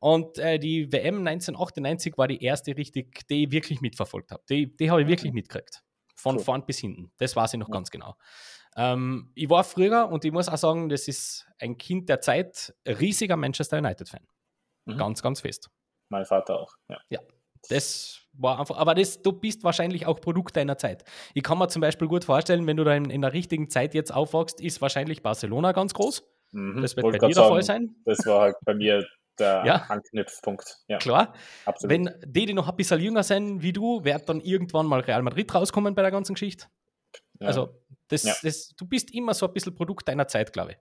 [0.00, 4.42] Und äh, die WM 1998 war die erste richtig, die ich wirklich mitverfolgt habe.
[4.48, 5.82] Die, die habe ich wirklich mitgekriegt.
[6.14, 6.42] Von cool.
[6.42, 7.10] vorn bis hinten.
[7.18, 7.72] Das weiß ich noch ja.
[7.72, 8.14] ganz genau.
[8.76, 12.74] Ähm, ich war früher, und ich muss auch sagen, das ist ein Kind der Zeit,
[12.86, 14.26] riesiger Manchester United-Fan.
[14.86, 14.98] Mhm.
[14.98, 15.70] Ganz, ganz fest.
[16.08, 16.98] Mein Vater auch, ja.
[17.08, 17.20] Ja,
[17.68, 21.04] das war einfach, aber das, du bist wahrscheinlich auch Produkt deiner Zeit.
[21.34, 23.94] Ich kann mir zum Beispiel gut vorstellen, wenn du da in, in der richtigen Zeit
[23.94, 26.24] jetzt aufwachst, ist wahrscheinlich Barcelona ganz groß.
[26.52, 26.82] Mhm.
[26.82, 27.96] Das wird Wollte bei dir der Fall sein.
[28.04, 29.06] Das war halt bei mir
[29.38, 29.76] der ja.
[29.88, 30.78] Anknüpfpunkt.
[30.88, 30.98] Ja.
[30.98, 31.34] Klar.
[31.64, 31.90] Absolut.
[31.90, 35.22] Wenn die, die noch ein bisschen jünger sind wie du, wird dann irgendwann mal Real
[35.22, 36.66] Madrid rauskommen bei der ganzen Geschichte.
[37.40, 37.48] Ja.
[37.48, 37.80] Also,
[38.14, 38.34] das, ja.
[38.42, 40.78] das, du bist immer so ein bisschen Produkt deiner Zeit, glaube ich.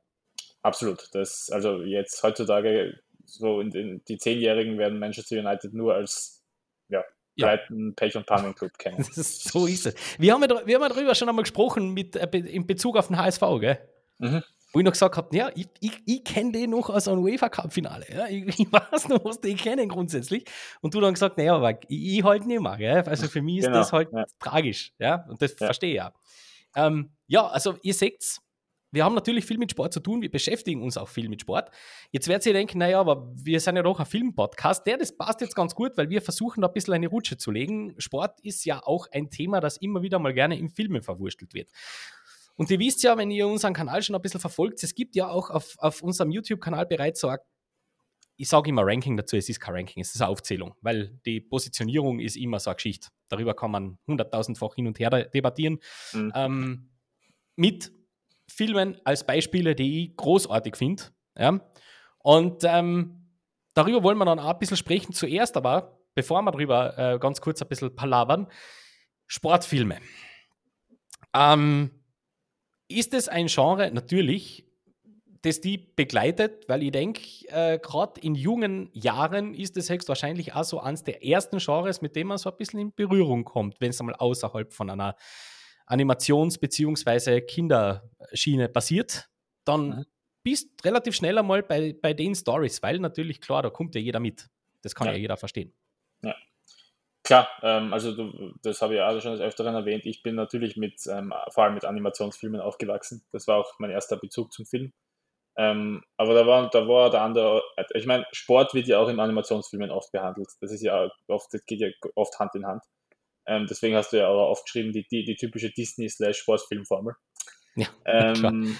[0.61, 1.09] Absolut.
[1.13, 6.43] Das, also jetzt heutzutage, so in, in die Zehnjährigen werden Manchester United nur als
[6.89, 7.03] ja,
[7.35, 7.57] ja.
[7.95, 9.03] Pech- und Pannenclub kennen.
[9.11, 9.95] so ist es.
[10.17, 13.07] Wir haben, ja, wir haben ja darüber schon einmal gesprochen mit, äh, in Bezug auf
[13.07, 13.79] den HSV, gell?
[14.19, 14.43] Mhm.
[14.71, 17.49] Wo ich noch gesagt habe, ja, ich, ich, ich kenne den noch aus einem UEFA
[17.49, 18.05] Cup-Finale.
[18.11, 18.27] Ja?
[18.27, 20.45] Ich, ich, weiß noch, was die kennen grundsätzlich.
[20.81, 22.77] Und du dann gesagt, naja, aber ich, ich halt nicht mehr.
[22.77, 23.03] Gell?
[23.05, 24.25] Also für mich ist genau, das halt ja.
[24.39, 24.93] tragisch.
[24.97, 25.25] Ja?
[25.29, 26.13] Und das verstehe ich ja.
[26.75, 28.41] Ähm, ja, also ihr seht's,
[28.91, 31.71] wir haben natürlich viel mit Sport zu tun, wir beschäftigen uns auch viel mit Sport.
[32.11, 34.85] Jetzt werdet ihr denken, naja, aber wir sind ja doch ein Filmpodcast.
[34.85, 37.49] Der, das passt jetzt ganz gut, weil wir versuchen da ein bisschen eine Rutsche zu
[37.49, 37.95] legen.
[37.97, 41.71] Sport ist ja auch ein Thema, das immer wieder mal gerne in Filmen verwurstelt wird.
[42.55, 45.27] Und ihr wisst ja, wenn ihr unseren Kanal schon ein bisschen verfolgt, es gibt ja
[45.27, 47.39] auch auf, auf unserem YouTube-Kanal bereits so ein,
[48.43, 51.39] ich sage immer Ranking dazu, es ist kein Ranking, es ist eine Aufzählung, weil die
[51.39, 53.07] Positionierung ist immer so eine Geschichte.
[53.29, 55.79] Darüber kann man hunderttausendfach hin und her debattieren.
[56.11, 56.31] Mhm.
[56.35, 56.89] Ähm,
[57.55, 57.93] mit
[58.49, 61.03] Filmen als Beispiele, die ich großartig finde.
[61.37, 61.61] Ja?
[62.17, 63.29] Und ähm,
[63.75, 65.13] darüber wollen wir dann auch ein bisschen sprechen.
[65.13, 68.47] Zuerst aber, bevor wir darüber äh, ganz kurz ein bisschen palavern,
[69.25, 69.99] Sportfilme.
[71.33, 71.91] Ähm,
[72.89, 73.89] ist es ein Genre?
[73.89, 74.67] Natürlich,
[75.43, 80.63] das die begleitet, weil ich denke, äh, gerade in jungen Jahren ist es höchstwahrscheinlich auch
[80.63, 83.89] so eines der ersten Genres, mit dem man so ein bisschen in Berührung kommt, wenn
[83.89, 85.15] es einmal außerhalb von einer
[85.85, 87.41] Animations- bzw.
[87.41, 89.29] Kinderschiene passiert,
[89.65, 90.05] dann mhm.
[90.43, 94.21] bist relativ schnell einmal bei, bei den Stories, weil natürlich, klar, da kommt ja jeder
[94.21, 94.49] mit.
[94.81, 95.73] Das kann ja, ja jeder verstehen.
[96.21, 96.35] Ja.
[97.21, 100.05] Klar, ähm, also du, das habe ich ja schon des Öfteren erwähnt.
[100.05, 103.25] Ich bin natürlich mit, ähm, vor allem mit Animationsfilmen aufgewachsen.
[103.33, 104.93] Das war auch mein erster Bezug zum Film.
[105.55, 107.61] Ähm, aber da war, da war der andere,
[107.93, 110.47] ich meine, Sport wird ja auch in Animationsfilmen oft behandelt.
[110.61, 112.83] Das ist ja oft, das geht ja oft Hand in Hand.
[113.45, 117.13] Ähm, deswegen hast du ja auch oft geschrieben, die, die, die typische Disney-Sportfilmformel.
[117.75, 118.77] Ja, ähm,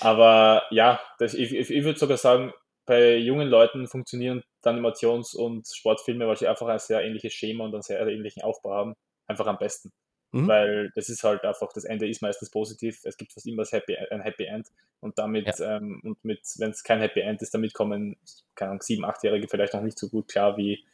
[0.00, 2.52] aber ja, das, ich, ich würde sogar sagen,
[2.86, 7.74] bei jungen Leuten funktionieren Animations- und Sportfilme, weil sie einfach ein sehr ähnliches Schema und
[7.74, 8.94] einen sehr ähnlichen Aufbau haben,
[9.26, 9.90] einfach am besten.
[10.32, 10.46] Mhm.
[10.46, 13.96] Weil das ist halt einfach, das Ende ist meistens positiv, es gibt fast immer Happy,
[13.96, 14.68] ein Happy End
[15.00, 15.76] und damit, ja.
[15.76, 18.16] ähm, und mit, wenn es kein Happy End ist, damit kommen,
[18.54, 20.84] keine Ahnung, sieben, achtjährige vielleicht noch nicht so gut klar wie,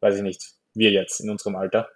[0.00, 1.88] weiß ich nicht, wir jetzt in unserem Alter.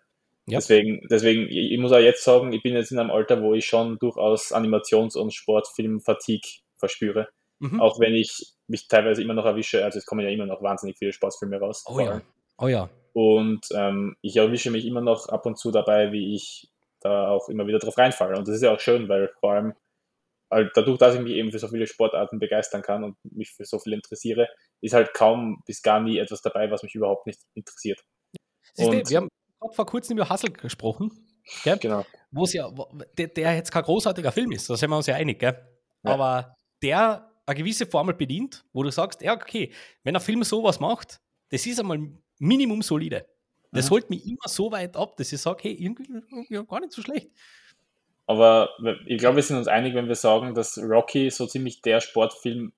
[0.46, 0.58] Ja.
[0.58, 3.66] Deswegen, deswegen, ich muss auch jetzt sagen, ich bin jetzt in einem Alter, wo ich
[3.66, 7.28] schon durchaus Animations- und Sportfilm-Fatigue verspüre.
[7.60, 7.80] Mhm.
[7.80, 10.98] Auch wenn ich mich teilweise immer noch erwische, also es kommen ja immer noch wahnsinnig
[10.98, 11.84] viele Sportfilme raus.
[11.86, 12.20] Oh ja.
[12.58, 12.90] Oh ja.
[13.12, 16.70] Und ähm, ich erwische mich immer noch ab und zu dabei, wie ich
[17.00, 18.36] da auch immer wieder drauf reinfalle.
[18.36, 19.74] Und das ist ja auch schön, weil vor allem
[20.50, 23.64] halt dadurch, dass ich mich eben für so viele Sportarten begeistern kann und mich für
[23.64, 24.48] so viel interessiere,
[24.80, 28.00] ist halt kaum bis gar nie etwas dabei, was mich überhaupt nicht interessiert.
[28.76, 29.28] Und wir haben
[29.72, 31.10] vor kurzem über Hustle gesprochen,
[31.64, 31.78] gell?
[31.78, 32.04] Genau.
[32.30, 32.70] Wo es ja,
[33.18, 35.56] der, der, jetzt kein großartiger Film ist, da sind wir uns ja einig, gell?
[36.02, 36.12] Ja.
[36.12, 39.72] Aber der eine gewisse Formel bedient, wo du sagst, ja, okay,
[40.04, 41.20] wenn ein Film sowas macht,
[41.50, 41.98] das ist einmal
[42.38, 43.26] Minimum solide.
[43.72, 43.90] Das mhm.
[43.94, 46.06] holt mich immer so weit ab, dass ich sage, hey, irgendwie
[46.48, 47.30] ja, gar nicht so schlecht.
[48.26, 48.70] Aber
[49.06, 52.72] ich glaube, wir sind uns einig, wenn wir sagen, dass Rocky so ziemlich der Sportfilm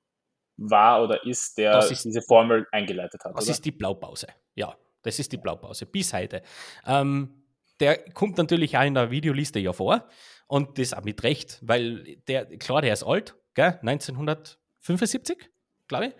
[0.56, 3.36] war oder ist, der ist, diese Formel eingeleitet hat.
[3.36, 3.52] Das oder?
[3.52, 4.74] ist die Blaupause, ja.
[5.02, 6.42] Das ist die Blaupause bis heute.
[6.86, 7.42] Ähm,
[7.80, 10.08] der kommt natürlich auch in der Videoliste ja vor
[10.46, 13.78] und das auch mit Recht, weil der, klar, der ist alt, gell?
[13.82, 15.50] 1975,
[15.88, 16.14] glaube ich.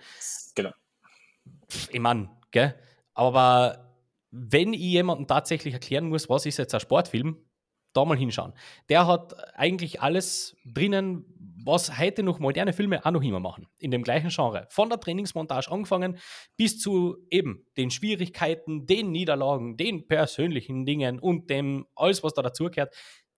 [0.57, 0.73] Genau.
[1.91, 2.75] Ich meine, gell?
[3.15, 3.92] Aber
[4.33, 7.39] wenn ich jemandem tatsächlich erklären muss, was ist jetzt ein Sportfilm,
[7.93, 8.55] da mal hinschauen.
[8.89, 11.27] Der hat eigentlich alles drinnen,
[11.65, 14.67] was heute noch moderne Filme auch noch immer machen, in dem gleichen Genre.
[14.71, 16.19] Von der Trainingsmontage angefangen
[16.57, 22.43] bis zu eben den Schwierigkeiten, den Niederlagen, den persönlichen Dingen und dem alles, was da
[22.43, 22.95] dazugehört.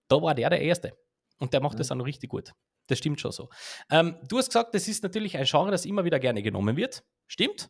[0.07, 0.93] Da war der der Erste.
[1.39, 1.79] Und der macht mhm.
[1.79, 2.53] das auch noch richtig gut.
[2.87, 3.49] Das stimmt schon so.
[3.91, 7.03] Ähm, du hast gesagt, das ist natürlich ein Genre, das immer wieder gerne genommen wird.
[7.27, 7.69] Stimmt.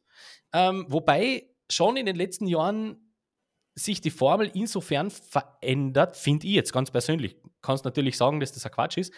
[0.54, 3.05] Ähm, wobei schon in den letzten Jahren
[3.76, 7.38] sich die Formel insofern verändert, finde ich jetzt ganz persönlich.
[7.62, 9.14] Kannst natürlich sagen, dass das ein Quatsch ist,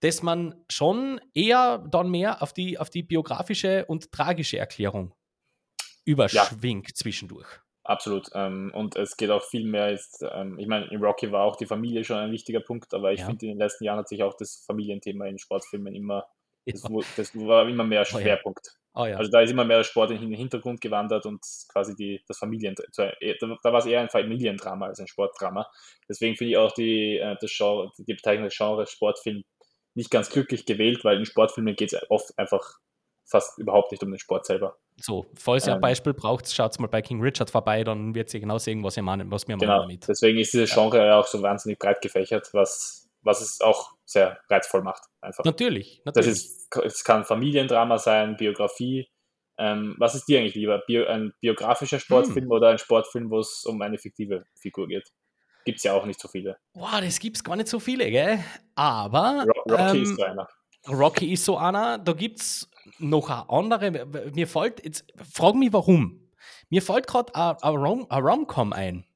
[0.00, 5.14] dass man schon eher dann mehr auf die, auf die biografische und tragische Erklärung
[6.04, 6.94] überschwingt ja.
[6.94, 7.46] zwischendurch.
[7.84, 8.30] Absolut.
[8.34, 11.56] Ähm, und es geht auch viel mehr jetzt, ähm, ich meine, in Rocky war auch
[11.56, 13.26] die Familie schon ein wichtiger Punkt, aber ich ja.
[13.26, 16.26] finde, in den letzten Jahren hat sich auch das Familienthema in Sportfilmen immer,
[16.64, 16.72] ja.
[16.72, 16.82] das,
[17.16, 18.78] das, war immer mehr Schwerpunkt.
[18.94, 19.16] Oh ja.
[19.16, 22.76] Also da ist immer mehr Sport in den Hintergrund gewandert und quasi die, das Familien,
[22.98, 25.66] äh, da, war es eher ein Familiendrama als ein Sportdrama.
[26.08, 29.42] Deswegen finde ich auch die, äh, das Genre, die Bezeichnung des Genres Sportfilm
[29.94, 32.78] nicht ganz glücklich gewählt, weil in Sportfilmen geht es oft einfach
[33.26, 34.76] fast überhaupt nicht um den Sport selber.
[35.00, 38.32] So, falls ihr ähm, ein Beispiel braucht, schaut mal bei King Richard vorbei, dann wird
[38.32, 40.08] ihr genau sehen, was, ihr meinen, was wir genau, meinen damit.
[40.08, 44.38] Deswegen ist dieses Genre ja auch so wahnsinnig breit gefächert, was, was es auch sehr
[44.48, 45.04] reizvoll macht.
[45.20, 45.44] Einfach.
[45.44, 46.26] Natürlich, natürlich.
[46.26, 49.08] Das ist, es kann Familiendrama sein, Biografie.
[49.56, 50.82] Ähm, was ist dir eigentlich lieber?
[50.86, 52.50] Bio, ein biografischer Sportfilm hm.
[52.50, 55.08] oder ein Sportfilm, wo es um eine fiktive Figur geht?
[55.64, 56.58] Gibt es ja auch nicht so viele.
[56.74, 58.38] Boah, das gibt es gar nicht so viele, gell?
[58.74, 59.46] Aber.
[59.68, 60.48] Rocky ähm, ist so einer.
[60.88, 61.98] Rocky ist so einer.
[61.98, 64.06] Da gibt es noch eine andere.
[64.34, 66.28] Mir fällt, jetzt frag mich warum.
[66.68, 69.06] Mir fällt gerade ein Rom-Com ein,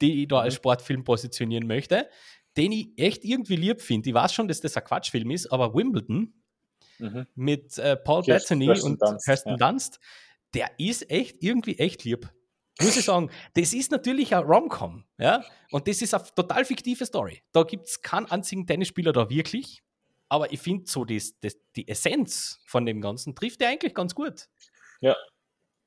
[0.00, 0.56] die ich da als mhm.
[0.56, 2.08] Sportfilm positionieren möchte
[2.56, 4.10] den ich echt irgendwie lieb finde.
[4.10, 6.32] Ich weiß schon, dass das ein Quatschfilm ist, aber Wimbledon
[6.98, 7.26] mhm.
[7.34, 9.56] mit äh, Paul Bettany und Dunst, Kirsten ja.
[9.56, 10.00] Dunst,
[10.54, 12.28] der ist echt irgendwie echt lieb.
[12.80, 17.06] muss ich sagen, das ist natürlich ein Rom-Com, ja, und das ist eine total fiktive
[17.06, 17.42] Story.
[17.52, 19.82] Da gibt es keinen einzigen Tennisspieler da wirklich,
[20.28, 24.14] aber ich finde so das, das, die Essenz von dem Ganzen trifft er eigentlich ganz
[24.14, 24.48] gut.
[25.00, 25.16] Ja.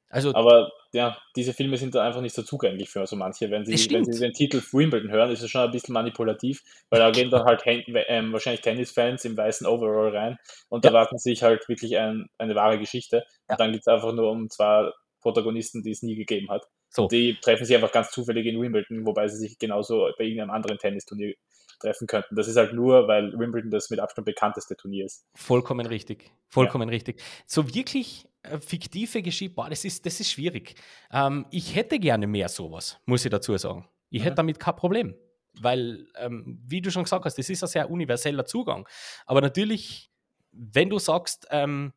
[0.09, 3.49] Also, aber ja, diese Filme sind da einfach nicht so zugänglich für so manche.
[3.49, 6.99] Wenn sie, wenn sie den Titel Wimbledon hören, ist es schon ein bisschen manipulativ, weil
[6.99, 10.37] da gehen dann halt ähm, wahrscheinlich Tennisfans im weißen Overall rein
[10.69, 10.91] und ja.
[10.91, 13.25] erwarten sich halt wirklich ein, eine wahre Geschichte.
[13.49, 13.55] Ja.
[13.55, 14.91] Und dann geht es einfach nur um zwei
[15.23, 16.67] Protagonisten, die es nie gegeben hat.
[16.89, 17.07] So.
[17.07, 20.77] Die treffen sich einfach ganz zufällig in Wimbledon, wobei sie sich genauso bei irgendeinem anderen
[20.77, 21.33] Tennisturnier
[21.79, 22.35] treffen könnten.
[22.35, 25.25] Das ist halt nur, weil Wimbledon das mit Abstand bekannteste Turnier ist.
[25.35, 26.31] Vollkommen richtig.
[26.47, 26.93] Vollkommen ja.
[26.93, 27.21] richtig.
[27.45, 30.75] So wirklich äh, fiktive Geschichte, boah, das ist, das ist schwierig.
[31.11, 33.87] Ähm, ich hätte gerne mehr sowas, muss ich dazu sagen.
[34.09, 34.23] Ich mhm.
[34.25, 35.15] hätte damit kein Problem.
[35.61, 38.87] Weil, ähm, wie du schon gesagt hast, das ist ein sehr universeller Zugang.
[39.27, 40.09] Aber natürlich,
[40.51, 41.93] wenn du sagst, ähm,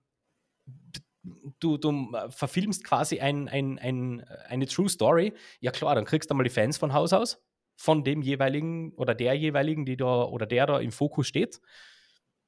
[1.60, 6.30] du, du äh, verfilmst quasi ein, ein, ein, eine True Story, ja klar, dann kriegst
[6.30, 7.42] du mal die Fans von Haus aus,
[7.76, 11.60] von dem jeweiligen oder der jeweiligen, die da oder der da im Fokus steht.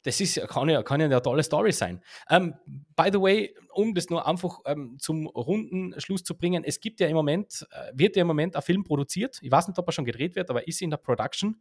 [0.03, 2.01] Das ist, kann, ja, kann ja eine tolle Story sein.
[2.31, 2.55] Um, ähm,
[2.95, 6.81] by the way, um das nur einfach um, ähm, zum runden Schluss zu bringen, es
[6.81, 9.79] gibt ja im Moment, äh, wird ja im Moment ein Film produziert, ich weiß nicht,
[9.79, 11.61] ob er schon gedreht wird, aber ist in der Production,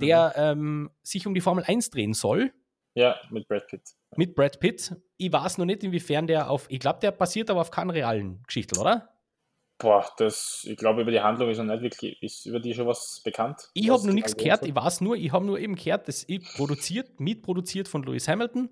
[0.00, 0.60] der mhm.
[0.60, 2.52] ähm, sich um die Formel 1 drehen soll.
[2.98, 3.82] Ja, mit Brad Pitt.
[4.16, 4.92] Mit Brad Pitt.
[5.18, 8.42] Ich weiß noch nicht, inwiefern der auf, ich glaube, der basiert aber auf keinen realen
[8.44, 9.08] Geschichten, oder?
[9.78, 12.88] Boah, das, ich glaube, über die Handlung ist noch nicht wirklich, ist über die schon
[12.88, 13.70] was bekannt?
[13.74, 16.56] Ich habe noch nichts gehört, ich weiß nur, ich habe nur eben gehört, das ist
[16.56, 18.68] produziert, mitproduziert von Lewis Hamilton.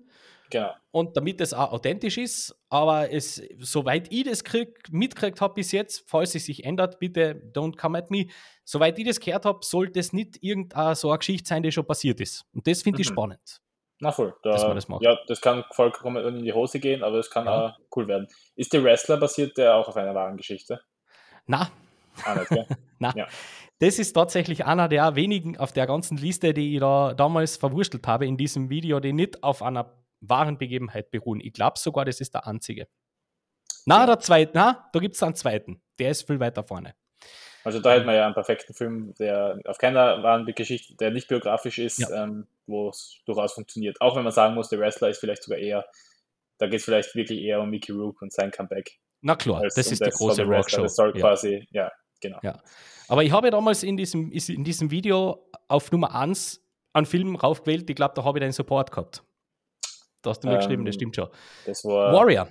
[0.49, 0.73] Genau.
[0.91, 5.71] Und damit das auch authentisch ist, aber es, soweit ich das krieg, mitgekriegt habe bis
[5.71, 8.27] jetzt, falls es sich ändert, bitte don't come at me.
[8.65, 11.87] Soweit ich das gehört habe, sollte es nicht irgendeine so eine Geschichte sein, die schon
[11.87, 12.43] passiert ist.
[12.53, 13.13] Und das finde ich mhm.
[13.13, 13.61] spannend.
[13.99, 14.35] Na voll.
[14.43, 15.01] Da, dass man das macht.
[15.01, 17.67] Ja, das kann vollkommen in die Hose gehen, aber es kann ja.
[17.67, 18.27] auch cool werden.
[18.55, 20.81] Ist der Wrestler basiert der auch auf einer wahren Geschichte?
[21.47, 21.71] Na.
[22.23, 22.43] Ah,
[22.99, 23.13] Na.
[23.15, 23.27] Ja.
[23.79, 28.07] Das ist tatsächlich einer der wenigen auf der ganzen Liste, die ich da damals verwurstelt
[28.07, 31.39] habe in diesem Video, die nicht auf einer wahren Begebenheit beruhen.
[31.41, 32.87] Ich glaube sogar, das ist der einzige.
[33.85, 34.05] Na, ja.
[34.07, 35.81] der zweite, na, da gibt es einen zweiten.
[35.99, 36.95] Der ist viel weiter vorne.
[37.67, 41.27] Also da hätten wir ja einen perfekten Film, der auf keiner wahren Geschichte, der nicht
[41.27, 42.23] biografisch ist, ja.
[42.23, 43.99] ähm, wo es durchaus funktioniert.
[43.99, 45.85] Auch wenn man sagen muss, der Wrestler ist vielleicht sogar eher,
[46.59, 48.97] da geht es vielleicht wirklich eher um Mickey Rook und sein Comeback.
[49.19, 50.83] Na klar, das ist die große Rockshow.
[50.83, 51.91] Das soll quasi, ja,
[52.21, 52.39] genau.
[52.41, 52.57] Ja.
[53.09, 57.89] Aber ich habe damals in diesem, in diesem Video auf Nummer 1 einen Film raufgewählt,
[57.89, 59.23] ich glaube, da habe ich deinen Support gehabt.
[60.21, 61.27] Da hast du mir ähm, geschrieben, das stimmt schon.
[61.65, 62.47] Das war, Warrior.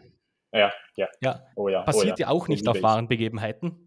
[0.52, 1.08] Ja, ja.
[1.22, 1.40] ja.
[1.54, 1.80] Oh, ja.
[1.84, 2.26] Passiert oh, ja.
[2.26, 3.85] ja auch nicht auf wahren Begebenheiten.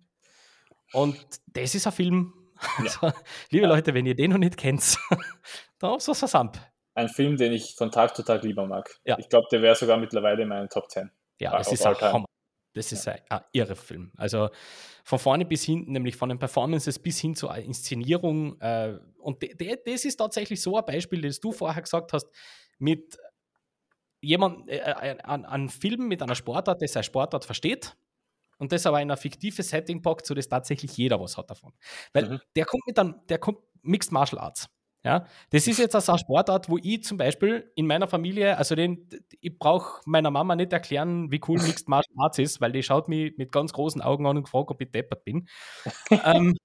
[0.93, 1.17] Und
[1.47, 2.33] das ist ein Film.
[2.77, 3.11] Also,
[3.51, 3.73] liebe ja.
[3.73, 4.97] Leute, wenn ihr den noch nicht kennt,
[5.79, 6.59] dann habt ihr was versammt.
[6.93, 8.93] Ein Film, den ich von Tag zu Tag lieber mag.
[9.05, 9.17] Ja.
[9.17, 11.09] Ich glaube, der wäre sogar mittlerweile in meinen Top 10.
[11.39, 12.25] Ja, das ist ein Hammer.
[12.73, 14.11] Das ist ein, ein irre Film.
[14.17, 14.49] Also
[15.03, 18.59] von vorne bis hinten, nämlich von den Performances bis hin zur Inszenierung.
[18.61, 22.27] Äh, und das ist tatsächlich so ein Beispiel, das du vorher gesagt hast,
[22.77, 23.17] mit
[24.21, 27.95] jemand, äh, äh ein, ein Film mit einer Sportart, der seine Sportart versteht
[28.59, 31.73] und das aber in ein fiktives Setting packt, so dass tatsächlich jeder was hat davon.
[32.13, 32.39] Weil mhm.
[32.55, 34.69] der kommt mit einem, der kommt Mixed Martial Arts.
[35.03, 38.75] Ja, das ist jetzt also eine Sportart, wo ich zum Beispiel in meiner Familie, also
[38.75, 39.07] den,
[39.39, 43.07] ich brauche meiner Mama nicht erklären, wie cool Mixed Martial Arts ist, weil die schaut
[43.07, 45.47] mich mit ganz großen Augen an und fragt, ob ich deppert bin.
[46.25, 46.57] ähm,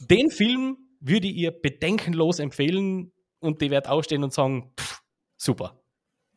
[0.00, 5.00] den Film würde ich ihr bedenkenlos empfehlen und die wird aufstehen und sagen, pff,
[5.36, 5.80] super.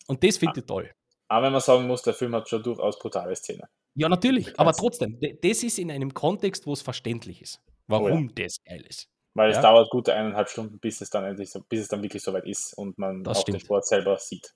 [0.06, 0.92] Und das finde ich toll.
[1.28, 3.68] Aber wenn man sagen muss, der Film hat schon durchaus brutale Szenen.
[3.96, 8.40] Ja, natürlich, aber trotzdem, das ist in einem Kontext, wo es verständlich ist, warum oh
[8.40, 8.46] ja.
[8.46, 9.08] das geil ist.
[9.34, 9.58] Weil ja.
[9.58, 12.46] es dauert gute eineinhalb Stunden, bis es dann endlich so, bis es dann wirklich soweit
[12.46, 13.58] ist und man das auch stimmt.
[13.58, 14.54] den Sport selber sieht.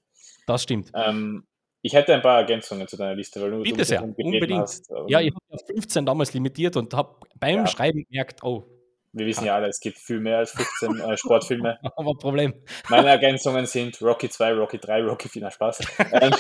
[0.48, 0.92] Das stimmt.
[0.94, 1.46] Ähm,
[1.82, 4.62] ich hätte ein paar Ergänzungen zu deiner Liste, weil du Bitte sehr, unbedingt.
[4.62, 7.68] Hast, ähm, ja, ich habe auf 15 damals limitiert und habe beim ja.
[7.68, 8.66] Schreiben gemerkt, oh.
[9.14, 11.78] Wir wissen ja alle, es gibt viel mehr als 15 äh, Sportfilme.
[11.96, 12.54] Aber Problem.
[12.90, 15.80] Meine Ergänzungen sind Rocky 2, Rocky 3, Rocky 4, Spaß.
[16.12, 16.34] Ähm,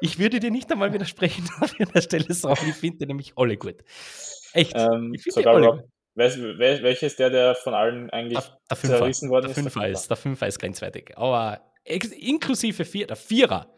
[0.00, 3.76] ich würde dir nicht einmal widersprechen an der Stelle sagen, ich finde nämlich alle gut.
[4.52, 4.74] Echt.
[4.76, 9.56] Ähm, sogar Rock, welches der, der von allen eigentlich der, der zerrissen worden ist?
[9.56, 11.16] Der Fünfer ist, der Fünfer ist grenzwertig.
[11.16, 13.72] Aber inklusive vier, der Vierer,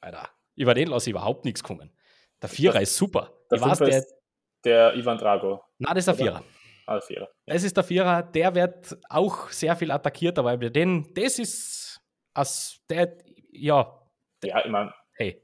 [0.00, 1.92] Alter, über den lasse ich überhaupt nichts kommen.
[2.40, 3.32] Der Vierer der, ist super.
[3.50, 4.14] Der Fünfer weiß, der, ist
[4.64, 5.62] der Ivan Drago.
[5.78, 6.44] Nein, das ist der Vierer.
[6.86, 7.28] Ah, der Vierer.
[7.46, 12.00] Das ist der Vierer, der wird auch sehr viel attackiert, aber den, das ist,
[12.34, 13.18] als der,
[13.50, 13.94] ja.
[14.44, 15.42] Ja, ich meine, hey.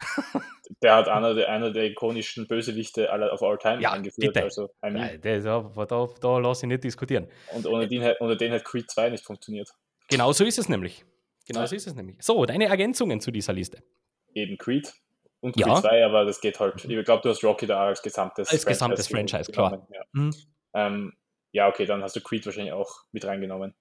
[0.82, 4.34] der hat einer der, einer der ikonischen Bösewichte aller of all time ja, eingeführt.
[4.34, 4.42] Bitte.
[4.42, 5.20] Also, I mean.
[5.22, 7.28] ja, da, da, da lasse ich nicht diskutieren.
[7.54, 9.70] Und ohne den, ohne den hat Creed 2 nicht funktioniert.
[10.08, 11.04] Genau so ist es nämlich.
[11.46, 11.66] Genau ja.
[11.66, 12.16] so ist es nämlich.
[12.20, 13.82] So, deine Ergänzungen zu dieser Liste.
[14.34, 14.92] Eben Creed.
[15.40, 15.80] und Creed ja.
[15.80, 16.84] 2, aber das geht halt.
[16.84, 19.86] Ich glaube, du hast Rocky da als gesamtes als Franchise gesamtes Franchise, klar.
[19.90, 20.02] Ja.
[20.12, 20.34] Mhm.
[20.74, 21.12] Ähm,
[21.52, 23.74] ja, okay, dann hast du Creed wahrscheinlich auch mit reingenommen.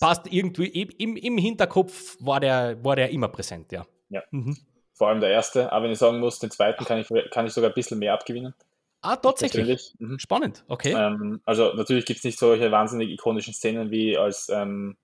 [0.00, 3.86] Passt irgendwie, im, im Hinterkopf war der, war der immer präsent, ja.
[4.08, 4.22] Ja.
[4.30, 4.56] Mhm.
[4.92, 7.52] Vor allem der erste, aber wenn ich sagen muss, den zweiten kann ich, kann ich
[7.52, 8.54] sogar ein bisschen mehr abgewinnen.
[9.02, 9.94] Ah, tatsächlich.
[9.98, 10.18] Mhm.
[10.18, 10.94] Spannend, okay.
[10.96, 14.96] Ähm, also natürlich gibt es nicht solche wahnsinnig ikonischen Szenen wie als ähm,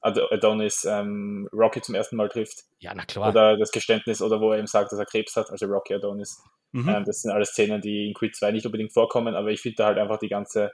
[0.00, 2.64] Adonis ähm, Rocky zum ersten Mal trifft.
[2.78, 3.30] Ja, na klar.
[3.30, 6.42] Oder das Geständnis, oder wo er ihm sagt, dass er Krebs hat, also Rocky Adonis.
[6.72, 6.88] Mhm.
[6.88, 9.76] Ähm, das sind alles Szenen, die in Creed 2 nicht unbedingt vorkommen, aber ich finde
[9.76, 10.72] da halt einfach die ganze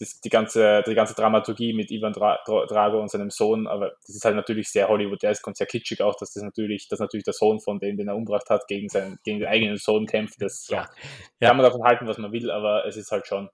[0.00, 4.16] das, die, ganze, die ganze Dramaturgie mit Ivan Dra Drago und seinem Sohn, aber das
[4.16, 7.24] ist halt natürlich sehr Hollywood, der ist sehr kitschig auch, dass das natürlich, dass natürlich
[7.24, 10.40] der Sohn von dem, den er umgebracht hat, gegen, seinen, gegen den eigenen Sohn kämpft.
[10.40, 10.88] Das ja.
[11.38, 11.48] Ja.
[11.48, 13.50] kann man davon halten, was man will, aber es ist halt schon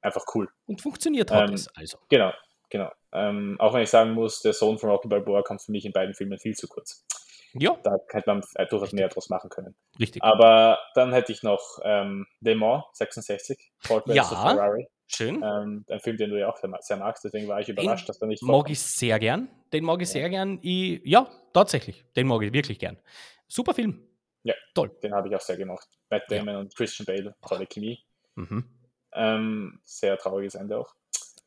[0.00, 0.48] einfach cool.
[0.66, 1.98] Und funktioniert hat ähm, es also.
[2.08, 2.32] Genau,
[2.70, 2.90] genau.
[3.12, 5.92] Ähm, auch wenn ich sagen muss, der Sohn von Rocky Balboa kommt für mich in
[5.92, 7.04] beiden Filmen viel zu kurz.
[7.52, 7.76] Ja.
[7.82, 8.92] Da hätte man durchaus Richtig.
[8.98, 9.74] mehr draus machen können.
[9.98, 10.22] Richtig.
[10.22, 14.24] Aber dann hätte ich noch ähm, Le Mans 66, Ford ja.
[14.24, 14.88] Ferrari.
[15.08, 15.42] Schön.
[15.42, 18.18] Ähm, ein Film, den du ja auch sehr magst, deswegen war ich überrascht, den dass
[18.18, 18.64] der nicht vorkommt.
[18.64, 19.48] Mag ich sehr gern.
[19.72, 20.12] Den mag ich ja.
[20.12, 20.58] sehr gern.
[20.62, 22.04] Ich, ja, tatsächlich.
[22.14, 22.98] Den mag ich wirklich gern.
[23.46, 24.06] Super Film.
[24.42, 24.90] Ja, toll.
[25.02, 25.88] Den habe ich auch sehr gemacht.
[26.10, 26.58] Matt Damon ja.
[26.60, 27.98] und Christian Bale, tolle Chemie.
[28.34, 28.64] Mhm.
[29.12, 30.94] Ähm, sehr trauriges Ende auch.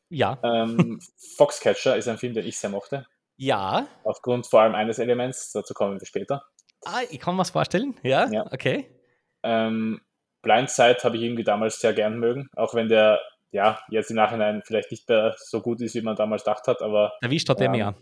[0.08, 0.38] Ja.
[0.42, 1.00] Ähm,
[1.36, 3.06] Foxcatcher ist ein Film, den ich sehr mochte.
[3.36, 3.86] Ja.
[4.04, 6.44] Aufgrund vor allem eines Elements, dazu kommen wir später.
[6.84, 7.98] Ah, ich kann mir was vorstellen.
[8.02, 8.44] Ja, ja.
[8.52, 9.00] okay.
[9.44, 10.00] Ähm,
[10.42, 13.20] Blindside habe ich irgendwie damals sehr gern mögen, auch wenn der
[13.52, 16.82] ja, jetzt im Nachhinein vielleicht nicht mehr so gut ist, wie man damals gedacht hat,
[16.82, 17.12] aber.
[17.20, 17.94] Erwischt hat er ähm, mehr.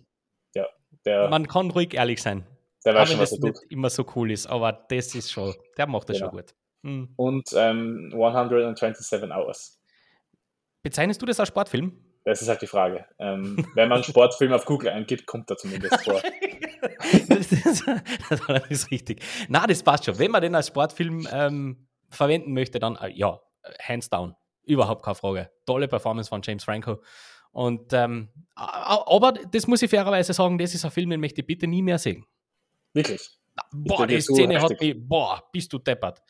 [0.54, 0.66] Ja,
[1.04, 2.46] der, man kann ruhig ehrlich sein.
[2.84, 3.50] Der weiß schon, was er tut.
[3.50, 6.30] nicht immer so cool ist, aber das ist schon, der macht das genau.
[6.30, 6.54] schon gut.
[6.82, 7.12] Hm.
[7.16, 9.78] Und ähm, 127 Hours.
[10.82, 11.92] Bezeichnest du das als Sportfilm?
[12.24, 13.04] Das ist halt die Frage.
[13.18, 16.22] Ähm, wenn man Sportfilm auf Google eingibt, kommt er zumindest vor.
[17.28, 17.84] das, ist,
[18.28, 19.22] das ist richtig.
[19.48, 20.18] Na, das passt schon.
[20.18, 23.40] Wenn man den als Sportfilm ähm, verwenden möchte, dann äh, ja,
[23.82, 24.34] hands down.
[24.70, 25.50] Überhaupt keine Frage.
[25.66, 27.02] Tolle Performance von James Franco.
[27.50, 31.46] Und ähm, aber das muss ich fairerweise sagen, das ist ein Film, den möchte ich
[31.46, 32.24] bitte nie mehr sehen.
[32.92, 33.28] Wirklich?
[33.72, 36.22] Boah, die Szene hat mich, boah, bist du deppert.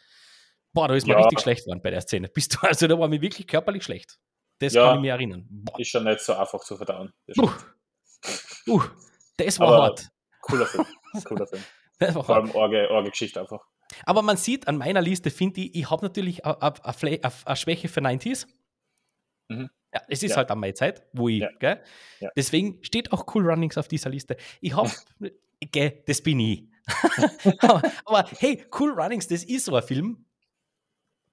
[0.73, 1.19] Boah, da ist mir ja.
[1.19, 2.29] richtig schlecht geworden bei der Szene.
[2.29, 4.19] Bist du, also da war mir wirklich körperlich schlecht.
[4.59, 5.47] Das ja, kann ich mir erinnern.
[5.51, 5.79] Boah.
[5.79, 7.13] Ist schon nicht so einfach zu verdauen.
[7.27, 7.51] Das, uh,
[8.69, 8.83] uh,
[9.37, 10.09] das war Aber hart.
[10.41, 10.87] Cooler Film.
[11.25, 11.63] Cooler Film.
[11.99, 13.67] das war Vor allem Orge, Orge Geschichte einfach.
[14.05, 18.47] Aber man sieht an meiner Liste, finde ich, ich habe natürlich eine Schwäche für 90s.
[19.49, 19.71] Mhm.
[19.93, 20.37] Ja, es ist ja.
[20.37, 21.51] halt an meiner Zeit, wo ich, ja.
[21.59, 21.83] Gell?
[22.21, 22.31] Ja.
[22.37, 24.37] Deswegen steht auch Cool Runnings auf dieser Liste.
[24.61, 24.91] Ich habe,
[25.61, 26.65] gell, das bin ich.
[27.59, 30.25] aber, aber, hey, Cool Runnings, das ist so ein Film,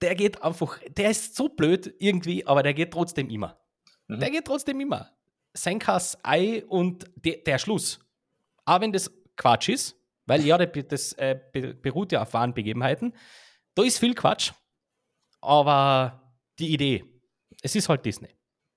[0.01, 3.59] der geht einfach, der ist so blöd irgendwie, aber der geht trotzdem immer.
[4.07, 4.19] Mhm.
[4.19, 5.11] Der geht trotzdem immer.
[5.53, 7.99] Senkas Ei und de, der Schluss.
[8.65, 9.96] Auch wenn das Quatsch ist,
[10.27, 11.39] weil ja, das äh,
[11.81, 13.13] beruht ja auf wahren Begebenheiten.
[13.73, 14.51] Da ist viel Quatsch,
[15.41, 17.03] aber die Idee,
[17.61, 18.29] es ist halt Disney.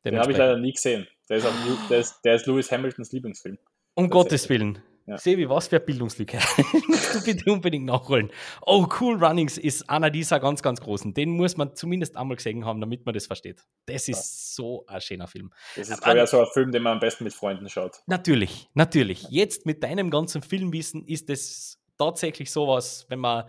[0.05, 1.07] Den habe ich leider nie gesehen.
[1.29, 3.59] Der ist, auch, der ist, der ist Lewis Hamiltons Lieblingsfilm.
[3.95, 4.83] Um Gottes Willen.
[5.11, 5.19] Ja.
[5.19, 6.39] Sevi, was für eine Bildungslücke.
[7.13, 8.31] du bitte unbedingt nachholen.
[8.63, 11.15] Oh, Cool Runnings ist einer dieser ganz, ganz großen.
[11.15, 13.65] Den muss man zumindest einmal gesehen haben, damit man das versteht.
[13.87, 14.63] Das ist ja.
[14.63, 15.53] so ein schöner Film.
[15.75, 17.97] Das ist, glaube ich, so ein Film, den man am besten mit Freunden schaut.
[18.07, 19.27] Natürlich, natürlich.
[19.31, 23.47] Jetzt mit deinem ganzen Filmwissen ist es tatsächlich sowas, wenn man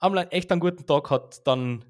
[0.00, 1.86] einmal echt einen guten Tag hat, dann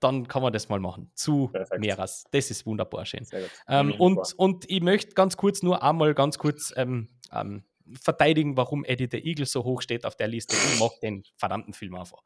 [0.00, 1.12] dann kann man das mal machen.
[1.14, 1.80] Zu Perfekt.
[1.80, 2.24] Meeres.
[2.32, 3.24] Das ist wunderbar schön.
[3.68, 7.62] Ähm, und, und ich möchte ganz kurz nur einmal ganz kurz ähm, ähm,
[8.00, 10.56] verteidigen, warum Eddie the Eagle so hoch steht auf der Liste.
[10.56, 12.22] Ich mag den verdammten Film einfach.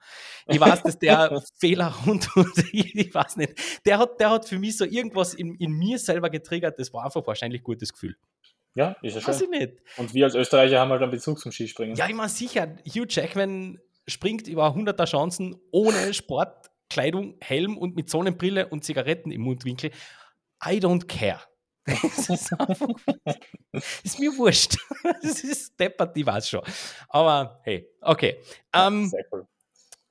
[0.46, 3.54] Ich weiß, dass der Fehler rund und ich, weiß nicht.
[3.84, 6.78] Der hat, der hat für mich so irgendwas in, in mir selber getriggert.
[6.78, 8.16] Das war einfach wahrscheinlich gutes Gefühl.
[8.74, 9.28] Ja, ist ja schön.
[9.28, 9.72] Weiß ich nicht.
[9.96, 11.96] Und wir als Österreicher haben halt einen Bezug zum Skispringen.
[11.96, 18.10] Ja, ich meine sicher, Hugh Jackman springt über hunderter Chancen ohne Sportkleidung, Helm und mit
[18.10, 19.90] Sonnenbrille und Zigaretten im Mundwinkel.
[20.64, 21.40] I don't care.
[21.86, 22.88] Das ist, einfach,
[24.02, 24.76] ist mir wurscht.
[25.22, 26.62] Das ist deppert, ich weiß schon.
[27.08, 28.40] Aber hey, okay.
[28.72, 29.46] Ähm, cool.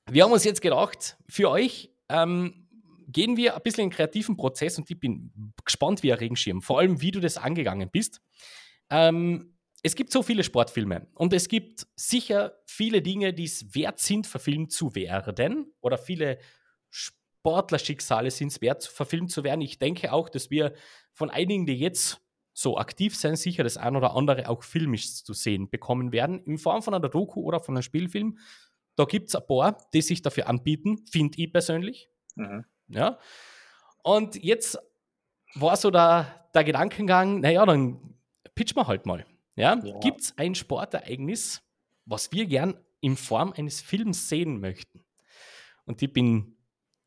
[0.08, 2.66] Wir haben uns jetzt gedacht, für euch ähm,
[3.08, 5.32] gehen wir ein bisschen in den kreativen Prozess und ich bin
[5.64, 8.20] gespannt wie ein Regenschirm, vor allem wie du das angegangen bist.
[8.90, 14.00] Ähm, es gibt so viele Sportfilme und es gibt sicher viele Dinge, die es wert
[14.00, 16.38] sind, verfilmt zu werden oder viele
[17.46, 19.60] Sportlerschicksale sind es wert, verfilmt zu werden.
[19.60, 20.74] Ich denke auch, dass wir
[21.16, 22.20] von einigen, die jetzt
[22.52, 26.58] so aktiv sind, sicher das ein oder andere auch filmisch zu sehen bekommen werden, in
[26.58, 28.38] Form von einer Doku oder von einem Spielfilm.
[28.96, 32.10] Da gibt es ein paar, die sich dafür anbieten, finde ich persönlich.
[32.34, 32.64] Mhm.
[32.88, 33.18] Ja.
[34.02, 34.78] Und jetzt
[35.54, 38.14] war so der, der Gedankengang, naja, dann
[38.54, 39.26] pitchen wir halt mal.
[39.54, 39.80] Ja?
[39.82, 39.98] ja.
[40.00, 41.62] Gibt es ein Sportereignis,
[42.04, 45.04] was wir gern in Form eines Films sehen möchten.
[45.84, 46.56] Und ich bin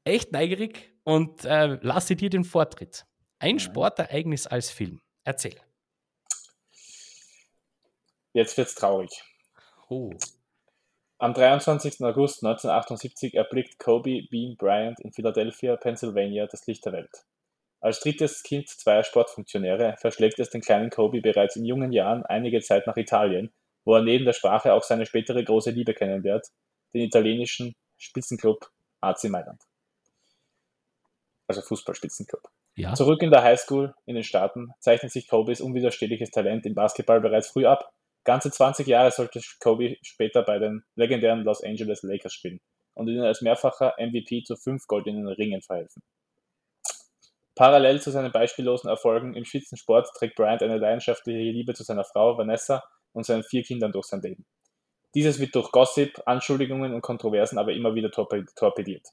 [0.04, 3.06] echt neugierig und äh, lasse dir den Vortritt.
[3.42, 3.58] Ein.
[3.58, 5.00] Sportereignis als Film.
[5.24, 5.56] Erzähl.
[8.34, 9.24] Jetzt wird's traurig.
[9.88, 10.12] Oh.
[11.20, 12.02] Am 23.
[12.02, 17.12] August 1978 erblickt Kobe Bean Bryant in Philadelphia, Pennsylvania das Licht der Welt.
[17.80, 22.60] Als drittes Kind zweier Sportfunktionäre verschlägt es den kleinen Kobe bereits in jungen Jahren einige
[22.60, 23.54] Zeit nach Italien,
[23.86, 26.46] wo er neben der Sprache auch seine spätere große Liebe kennenlernt,
[26.94, 28.70] den italienischen Spitzenclub
[29.00, 29.64] AC Mailand.
[31.48, 32.50] Also Fußballspitzenclub.
[32.76, 32.94] Ja.
[32.94, 37.50] Zurück in der Highschool in den Staaten zeichnet sich Kobes unwiderstehliches Talent im Basketball bereits
[37.50, 37.92] früh ab.
[38.24, 42.62] Ganze 20 Jahre sollte Kobe später bei den legendären Los Angeles Lakers spielen
[42.94, 46.04] und ihnen als mehrfacher MVP zu fünf goldenen Ringen verhelfen.
[47.56, 52.38] Parallel zu seinen beispiellosen Erfolgen im Spitzensport trägt Bryant eine leidenschaftliche Liebe zu seiner Frau
[52.38, 54.46] Vanessa und seinen vier Kindern durch sein Leben.
[55.16, 59.08] Dieses wird durch Gossip, Anschuldigungen und Kontroversen aber immer wieder torpediert.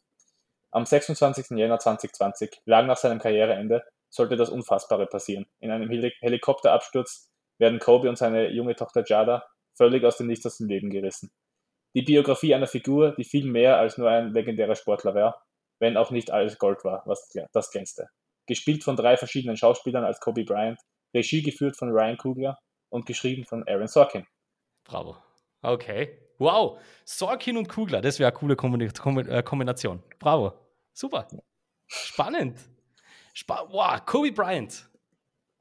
[0.76, 1.56] Am 26.
[1.56, 5.46] Jänner 2020, lang nach seinem Karriereende, sollte das Unfassbare passieren.
[5.58, 9.42] In einem Helikopterabsturz werden Kobe und seine junge Tochter Jada
[9.74, 11.30] völlig aus dem Nichts aus dem Leben gerissen.
[11.94, 15.46] Die Biografie einer Figur, die viel mehr als nur ein legendärer Sportler war,
[15.78, 18.10] wenn auch nicht alles Gold war, was das glänzte.
[18.46, 20.78] Gespielt von drei verschiedenen Schauspielern als Kobe Bryant,
[21.14, 22.58] Regie geführt von Ryan Coogler
[22.90, 24.26] und geschrieben von Aaron Sorkin.
[24.84, 25.16] Bravo.
[25.62, 26.18] Okay.
[26.36, 26.78] Wow.
[27.06, 30.02] Sorkin und Kugler, das wäre eine coole äh, Kombination.
[30.18, 30.65] Bravo.
[30.96, 31.28] Super.
[31.88, 32.58] Spannend.
[33.36, 34.88] Sp wow, Kobe Bryant.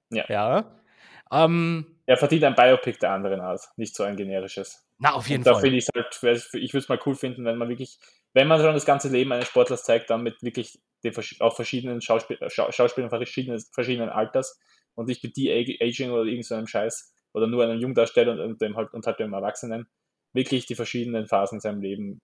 [0.09, 0.23] Ja.
[0.29, 0.81] Ja.
[1.29, 4.87] Ähm, er verdient ein Biopic der anderen aus, nicht so ein generisches.
[4.97, 5.63] Na, auf jeden und da Fall.
[5.63, 6.07] finde ich halt,
[6.53, 7.99] ich würde es mal cool finden, wenn man wirklich,
[8.33, 11.99] wenn man schon das ganze Leben eines Sportlers zeigt, dann mit wirklich den, auf verschiedenen
[11.99, 14.57] Schauspiel, Schau, Schauspielern verschiedenen, verschiedenen Alters
[14.93, 18.61] und nicht mit De-Aging oder irgend so einem Scheiß oder nur einem Jungdarsteller und, und,
[18.61, 19.89] dem halt, und halt dem Erwachsenen,
[20.31, 22.21] wirklich die verschiedenen Phasen in seinem Leben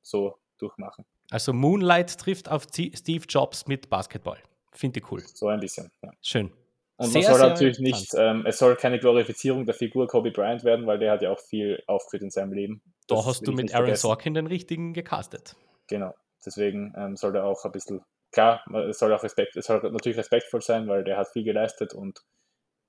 [0.00, 1.04] so durchmachen.
[1.30, 4.38] Also Moonlight trifft auf Steve Jobs mit Basketball.
[4.72, 5.22] Finde ich cool.
[5.34, 6.10] So ein bisschen, ja.
[6.22, 6.52] Schön.
[6.98, 10.64] Und sehr, man soll natürlich nicht, ähm, es soll keine Glorifizierung der Figur Kobe Bryant
[10.64, 12.82] werden, weil der hat ja auch viel aufgeführt in seinem Leben.
[13.06, 15.56] Da das hast du mit Aaron Sorkin den richtigen gecastet.
[15.88, 16.14] Genau.
[16.44, 18.02] Deswegen ähm, soll er auch ein bisschen,
[18.32, 21.92] klar, es soll auch Respekt, es soll natürlich respektvoll sein, weil der hat viel geleistet
[21.92, 22.22] und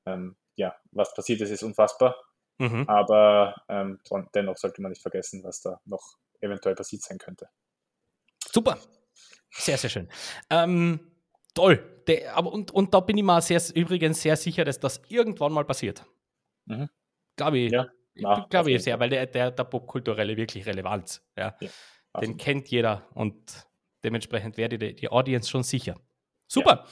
[0.06, 2.16] ähm, ja, was passiert ist, ist unfassbar.
[2.60, 2.86] Mhm.
[2.88, 4.00] Aber ähm,
[4.34, 7.50] dennoch sollte man nicht vergessen, was da noch eventuell passiert sein könnte.
[8.58, 8.80] Super.
[9.52, 10.10] Sehr, sehr schön.
[10.50, 11.00] Ähm,
[11.54, 12.02] toll.
[12.08, 15.54] De, aber und, und da bin ich mir sehr, übrigens sehr sicher, dass das irgendwann
[15.54, 16.04] mal passiert.
[16.66, 16.90] Mhm.
[17.36, 17.72] Glaube ich.
[17.72, 21.24] Ja, glaube ich sehr, weil der, der, der popkulturelle wirklich Relevanz.
[21.38, 21.56] Ja.
[21.62, 21.70] ja
[22.20, 23.68] Den kennt jeder und
[24.04, 26.00] dementsprechend wäre die, die Audience schon sicher.
[26.48, 26.88] Super.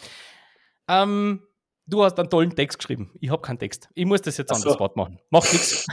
[0.88, 1.01] Ja.
[1.01, 1.47] Ähm,
[1.88, 3.11] du hast einen tollen Text geschrieben.
[3.20, 3.89] Ich habe keinen Text.
[3.95, 4.70] Ich muss das jetzt an so.
[4.70, 5.20] das Wort machen.
[5.32, 5.88] Macht nichts.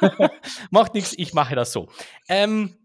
[0.70, 1.90] Macht nichts, ich mache das so.
[2.30, 2.78] Ähm,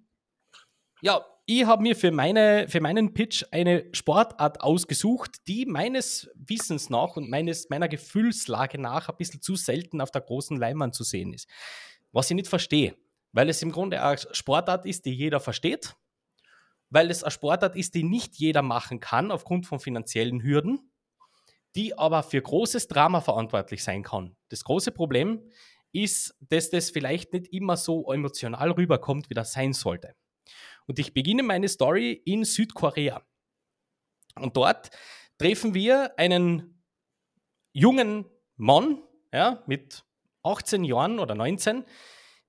[1.01, 6.89] ja, ich habe mir für, meine, für meinen Pitch eine Sportart ausgesucht, die meines Wissens
[6.89, 11.03] nach und meines, meiner Gefühlslage nach ein bisschen zu selten auf der großen Leinwand zu
[11.03, 11.49] sehen ist.
[12.13, 12.95] Was ich nicht verstehe,
[13.33, 15.95] weil es im Grunde eine Sportart ist, die jeder versteht,
[16.89, 20.91] weil es eine Sportart ist, die nicht jeder machen kann aufgrund von finanziellen Hürden,
[21.75, 24.37] die aber für großes Drama verantwortlich sein kann.
[24.47, 25.41] Das große Problem
[25.91, 30.15] ist, dass das vielleicht nicht immer so emotional rüberkommt, wie das sein sollte.
[30.87, 33.21] Und ich beginne meine Story in Südkorea.
[34.35, 34.89] Und dort
[35.37, 36.83] treffen wir einen
[37.71, 38.25] jungen
[38.55, 40.03] Mann ja, mit
[40.43, 41.85] 18 Jahren oder 19,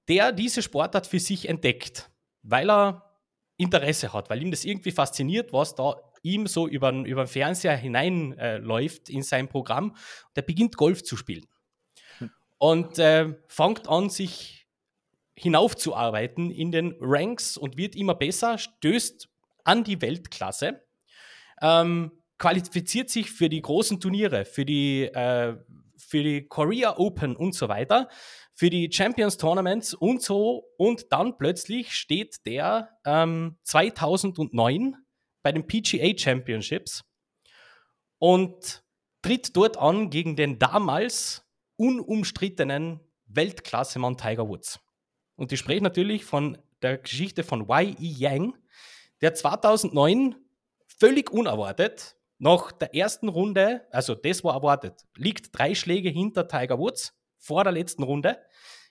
[0.08, 2.10] der diese Sportart für sich entdeckt,
[2.42, 3.14] weil er
[3.56, 7.76] Interesse hat, weil ihm das irgendwie fasziniert, was da ihm so über, über den Fernseher
[7.76, 9.96] hineinläuft äh, in sein Programm.
[10.34, 11.46] Der beginnt Golf zu spielen
[12.18, 12.30] hm.
[12.58, 14.63] und äh, fängt an, sich
[15.36, 19.28] hinaufzuarbeiten in den Ranks und wird immer besser, stößt
[19.64, 20.82] an die Weltklasse,
[21.60, 25.56] ähm, qualifiziert sich für die großen Turniere, für die, äh,
[25.96, 28.08] für die Korea Open und so weiter,
[28.54, 30.64] für die Champions Tournaments und so.
[30.76, 34.96] Und dann plötzlich steht der ähm, 2009
[35.42, 37.04] bei den PGA Championships
[38.18, 38.84] und
[39.22, 41.44] tritt dort an gegen den damals
[41.76, 44.83] unumstrittenen Weltklasse-Mann Tiger Woods.
[45.36, 47.96] Und ich spreche natürlich von der Geschichte von Y.E.
[47.98, 48.56] Yang,
[49.20, 50.36] der 2009
[50.86, 56.78] völlig unerwartet nach der ersten Runde, also das war erwartet, liegt drei Schläge hinter Tiger
[56.78, 58.38] Woods vor der letzten Runde,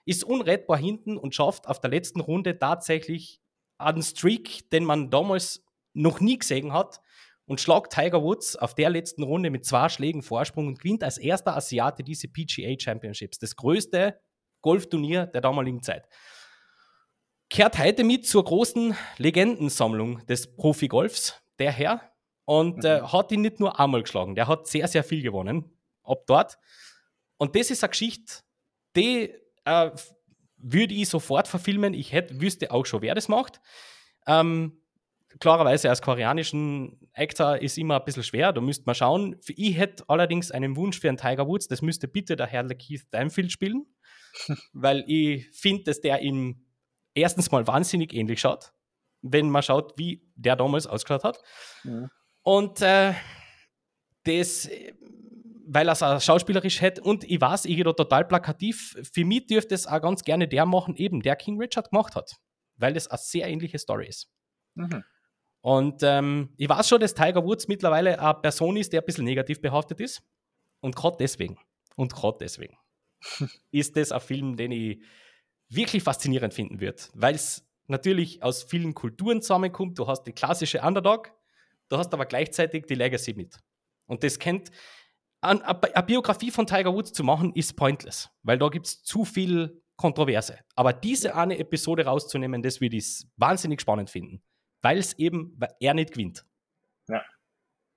[0.05, 3.41] ist unrettbar hinten und schafft auf der letzten Runde tatsächlich
[3.77, 5.63] einen Streak, den man damals
[5.93, 7.01] noch nie gesehen hat
[7.45, 11.17] und schlagt Tiger Woods auf der letzten Runde mit zwei Schlägen Vorsprung und gewinnt als
[11.17, 14.19] erster Asiate diese PGA Championships, das größte
[14.61, 16.07] Golfturnier der damaligen Zeit
[17.53, 22.01] kehrt heute mit zur großen Legendensammlung des Profigolfs, der Herr.
[22.45, 22.85] Und mhm.
[22.85, 25.71] äh, hat ihn nicht nur einmal geschlagen, der hat sehr, sehr viel gewonnen
[26.03, 26.57] ab dort.
[27.37, 28.41] Und das ist eine Geschichte,
[28.97, 29.33] die
[29.65, 29.91] äh,
[30.57, 31.93] würde ich sofort verfilmen.
[31.93, 33.61] Ich hätte, wüsste auch schon, wer das macht.
[34.25, 34.81] Ähm,
[35.39, 39.39] klarerweise als koreanischen Actor ist immer ein bisschen schwer, da müsste man schauen.
[39.47, 43.05] Ich hätte allerdings einen Wunsch für einen Tiger Woods, das müsste bitte der Herr Keith
[43.11, 43.85] Danfield spielen,
[44.73, 46.62] weil ich finde, dass der ihm
[47.15, 48.73] erstens mal wahnsinnig ähnlich schaut,
[49.21, 51.41] wenn man schaut, wie der damals ausgeschaut hat.
[51.83, 52.09] Ja.
[52.41, 53.13] Und äh,
[54.23, 54.69] das,
[55.65, 59.47] weil er es schauspielerisch hätte und ich weiß, ich gehe da total plakativ, für mich
[59.47, 62.35] dürfte es auch ganz gerne der machen, eben der King Richard gemacht hat,
[62.75, 64.29] weil das eine sehr ähnliche Story ist.
[64.75, 65.03] Mhm.
[65.61, 69.23] Und ähm, ich weiß schon, dass Tiger Woods mittlerweile eine Person ist, der ein bisschen
[69.23, 70.21] negativ behaftet ist.
[70.81, 71.57] Und gerade deswegen,
[71.95, 72.77] und gerade deswegen,
[73.71, 75.01] ist das ein Film, den ich
[75.75, 77.01] wirklich faszinierend finden würde.
[77.13, 79.99] Weil es natürlich aus vielen Kulturen zusammenkommt.
[79.99, 81.31] Du hast die klassische Underdog,
[81.89, 83.57] du hast aber gleichzeitig die Legacy mit.
[84.05, 84.71] Und das kennt,
[85.41, 85.73] eine
[86.05, 90.59] Biografie von Tiger Woods zu machen, ist pointless, weil da gibt es zu viel Kontroverse.
[90.75, 94.41] Aber diese eine Episode rauszunehmen, das würde ich wahnsinnig spannend finden
[94.83, 96.45] weil es eben er nicht gewinnt.
[97.07, 97.23] Ja.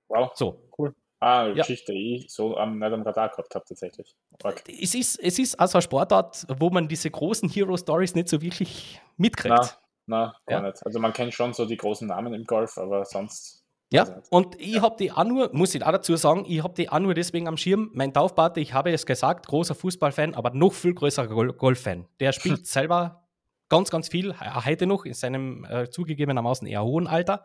[0.07, 0.31] Wow.
[0.33, 0.67] So.
[0.75, 0.95] Cool.
[1.19, 1.55] Ah, eine ja.
[1.55, 4.15] Geschichte, die ich so am, nicht am Radar gehabt habe, tatsächlich.
[4.43, 4.77] Okay.
[4.81, 9.01] Es, ist, es ist also ein Sportart, wo man diese großen Hero-Stories nicht so wirklich
[9.17, 9.79] mitkriegt.
[10.05, 10.67] Na, gar ja.
[10.67, 10.85] nicht.
[10.85, 13.65] Also man kennt schon so die großen Namen im Golf, aber sonst.
[13.91, 16.89] Ja, und ich habe die auch nur, muss ich auch dazu sagen, ich habe die
[16.89, 17.89] auch nur deswegen am Schirm.
[17.93, 22.05] Mein Taufpate, ich habe es gesagt, großer Fußballfan, aber noch viel größerer Golffan.
[22.19, 23.27] Der spielt selber
[23.69, 27.43] ganz, ganz viel, heute noch, in seinem äh, zugegebenermaßen eher hohen Alter.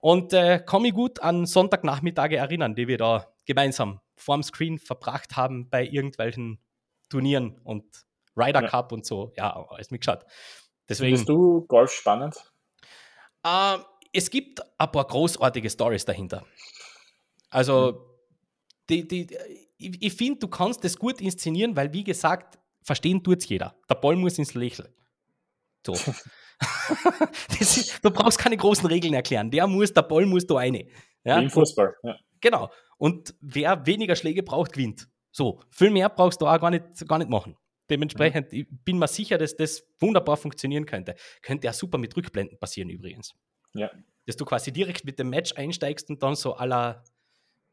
[0.00, 5.36] Und äh, kann mich gut an Sonntagnachmittage erinnern, die wir da gemeinsam vorm Screen verbracht
[5.36, 6.58] haben bei irgendwelchen
[7.08, 7.84] Turnieren und
[8.36, 8.68] Ryder ja.
[8.68, 9.32] Cup und so.
[9.36, 10.24] Ja, alles mitgeschaut.
[10.88, 12.36] Deswegen, Findest du Golf spannend?
[13.44, 13.78] Äh,
[14.12, 16.44] es gibt ein paar großartige Stories dahinter.
[17.50, 17.98] Also, mhm.
[18.88, 19.38] die, die,
[19.76, 23.76] ich, ich finde, du kannst das gut inszenieren, weil, wie gesagt, verstehen tut es jeder.
[23.88, 24.92] Der Ball muss ins Lächeln.
[25.84, 25.94] So.
[27.60, 29.50] ist, du brauchst keine großen Regeln erklären.
[29.50, 30.86] Der muss, der Ball muss da eine.
[31.24, 31.38] Ja?
[31.38, 31.94] Wie im Fußball.
[32.02, 32.18] Ja.
[32.40, 32.70] Genau.
[32.98, 35.08] Und wer weniger Schläge braucht, gewinnt.
[35.32, 37.56] So, viel mehr brauchst du auch gar nicht, gar nicht machen.
[37.88, 41.16] Dementsprechend, ich bin mir sicher, dass das wunderbar funktionieren könnte.
[41.42, 43.34] Könnte ja super mit Rückblenden passieren übrigens.
[43.74, 43.90] Ja.
[44.26, 47.02] Dass du quasi direkt mit dem Match einsteigst und dann so aller,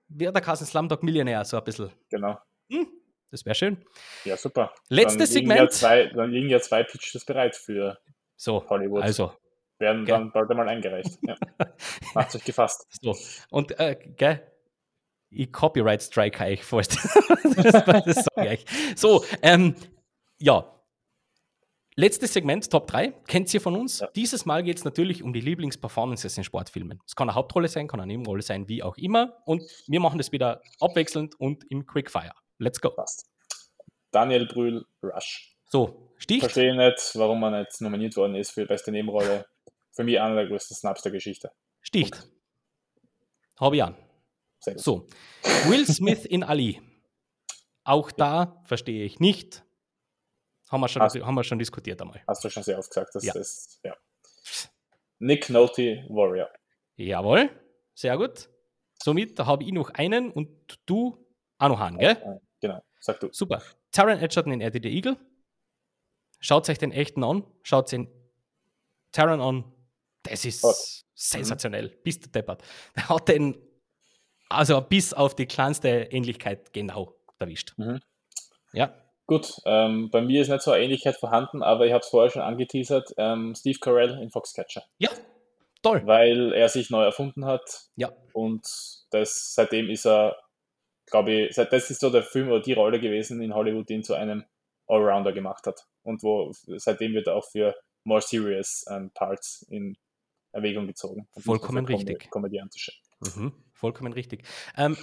[0.08, 1.92] wer der Kassen Slumdog Millionär, so ein bisschen.
[2.10, 2.40] Genau.
[2.72, 2.88] Hm,
[3.30, 3.86] das wäre schön.
[4.26, 4.74] Ja, super.
[4.90, 5.60] Letztes dann Segment.
[5.60, 8.00] Ja zwei, dann liegen ja zwei Pitches bereit für
[8.38, 9.04] so, Hollywood.
[9.04, 9.34] Also.
[9.80, 10.16] Werden gell?
[10.16, 11.20] dann bald einmal eingereicht.
[11.22, 11.36] Ja.
[12.14, 12.88] Macht sich gefasst.
[13.02, 13.16] So.
[13.50, 14.52] Und, äh, gell?
[15.30, 18.66] Ich Copyright Strike euch falls das, das sage ich.
[18.96, 19.76] So, ähm,
[20.40, 20.74] ja.
[21.96, 24.00] Letztes Segment, Top 3, kennt ihr von uns.
[24.00, 24.08] Ja.
[24.16, 27.02] Dieses Mal geht es natürlich um die Lieblingsperformances in Sportfilmen.
[27.06, 29.38] Es kann eine Hauptrolle sein, kann eine Nebenrolle sein, wie auch immer.
[29.46, 32.34] Und wir machen das wieder abwechselnd und im Quickfire.
[32.60, 32.92] Let's go.
[32.92, 33.26] Passt.
[34.12, 35.58] Daniel Brühl, Rush.
[35.66, 36.42] So, sticht.
[36.42, 39.46] Verstehe nicht, warum man jetzt nominiert worden ist für die beste Nebenrolle.
[39.92, 41.52] Für mich einer der größten Snaps der Geschichte.
[41.82, 42.28] Sticht.
[43.60, 43.96] Habe ich an.
[44.60, 45.08] So,
[45.68, 46.82] Will Smith in Ali.
[47.84, 49.64] Auch da verstehe ich nicht.
[50.70, 52.22] Haben wir schon, hast, haben wir schon diskutiert einmal.
[52.28, 53.16] Hast du schon sehr oft gesagt.
[53.16, 53.34] Das ja.
[53.34, 53.96] Ist, ja.
[55.20, 56.50] Nick Nolte, Warrior.
[56.98, 57.50] Jawohl,
[57.94, 58.50] sehr gut.
[59.02, 60.50] Somit habe ich noch einen und
[60.86, 61.26] du
[61.58, 62.42] Anuhan, gell?
[62.60, 63.30] Genau, sag du.
[63.32, 63.62] Super.
[63.92, 65.18] Taron Edgerton in Eddie the Eagle.
[66.40, 67.44] Schaut euch den echten an.
[67.64, 68.08] Schaut den
[69.12, 69.64] Taron an.
[70.24, 70.74] Das ist oh.
[71.14, 71.90] sensationell.
[71.90, 72.04] Mhm.
[72.04, 72.64] Bist du deppert.
[72.96, 73.58] Der hat den,
[74.50, 77.74] also bis auf die kleinste Ähnlichkeit genau erwischt.
[77.78, 78.00] Mhm.
[78.74, 78.94] Ja.
[79.26, 82.32] Gut, ähm, bei mir ist nicht so eine Ähnlichkeit vorhanden, aber ich habe es vorher
[82.32, 83.14] schon angeteasert.
[83.18, 84.84] Ähm, Steve Carell in Foxcatcher.
[85.00, 85.10] Ja,
[85.84, 86.02] toll.
[86.06, 87.90] Weil er sich neu erfunden hat.
[87.96, 88.14] Ja.
[88.32, 88.66] Und
[89.12, 90.38] das, seitdem ist er
[91.08, 94.04] glaube ich, das ist so der Film oder die Rolle gewesen in Hollywood, die ihn
[94.04, 94.46] zu einem
[94.88, 95.88] Allrounder gemacht hat.
[96.08, 99.98] Und wo seitdem wird auch für more serious um, Parts in
[100.54, 101.28] Erwägung gezogen.
[101.38, 102.30] Vollkommen richtig.
[102.30, 102.94] Komödiantische.
[103.20, 104.44] Mhm, vollkommen richtig.
[104.78, 104.96] Ähm,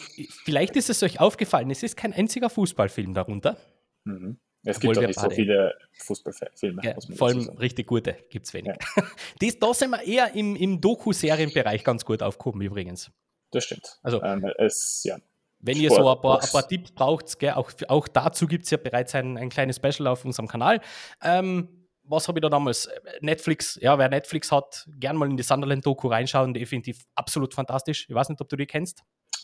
[0.44, 3.58] vielleicht ist es euch aufgefallen, es ist kein einziger Fußballfilm darunter.
[4.04, 4.38] Mhm.
[4.64, 6.80] Es gibt auch nicht so viele Fußballfilme.
[6.82, 8.72] Ja, vor allem richtig gute gibt es wenig.
[8.96, 9.02] Ja.
[9.40, 13.10] das, da sind wir eher im, im Doku-Serienbereich ganz gut aufgehoben übrigens.
[13.50, 13.98] Das stimmt.
[14.02, 15.18] Also, ähm, es, ja.
[15.64, 18.70] Wenn ihr so ein paar, ein paar Tipps braucht, gell, auch, auch dazu gibt es
[18.70, 20.80] ja bereits ein, ein kleines Special auf unserem Kanal.
[21.22, 22.88] Ähm, was habe ich da damals?
[23.20, 28.06] Netflix, ja, wer Netflix hat, gern mal in die Sunderland-Doku reinschauen, definitiv absolut fantastisch.
[28.08, 29.02] Ich weiß nicht, ob du die kennst.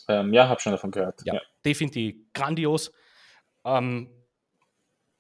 [0.09, 1.23] Ähm, ja, habe schon davon gehört.
[1.25, 1.41] Ja, ja.
[1.65, 2.93] definitiv grandios.
[3.65, 4.11] Ähm,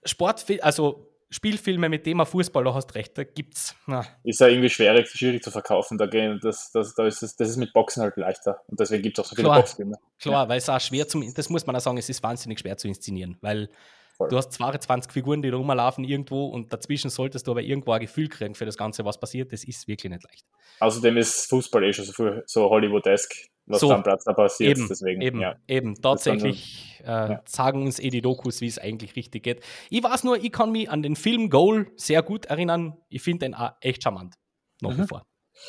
[0.05, 3.76] Sport, also Spielfilme mit Thema Fußball, da hast recht, da gibt's.
[3.86, 4.04] Na.
[4.24, 5.96] Ist ja irgendwie schwierig, schwierig zu verkaufen.
[5.96, 8.60] Da gehen, das, das, da ist es, das ist mit Boxen halt leichter.
[8.66, 9.60] Und deswegen gibt es auch so viele Klar.
[9.60, 9.96] Boxfilme.
[10.18, 12.76] Klar, weil es auch schwer zum, das muss man auch sagen, es ist wahnsinnig schwer
[12.76, 13.70] zu inszenieren, weil
[14.16, 14.28] Voll.
[14.28, 18.00] du hast 22 Figuren, die da rumlaufen irgendwo und dazwischen solltest du aber irgendwo ein
[18.00, 19.52] Gefühl kriegen für das Ganze, was passiert.
[19.52, 20.44] Das ist wirklich nicht leicht.
[20.80, 23.92] Außerdem ist Fußball eh schon so, so Hollywood-esque, was So.
[23.92, 24.76] am Platz da passiert.
[24.78, 25.56] Eben, deswegen, eben, ja.
[25.68, 25.94] eben.
[26.00, 29.62] Tatsächlich äh, sagen uns eh die Dokus, wie es eigentlich richtig geht.
[29.88, 32.96] Ich weiß nur, ich kann mich an den Film Goal sehr gut erinnern.
[33.08, 34.34] Ich finde den auch echt charmant.
[34.82, 35.06] Wie Mhm.
[35.08, 35.22] vor.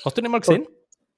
[0.05, 0.67] Hast du den mal gesehen?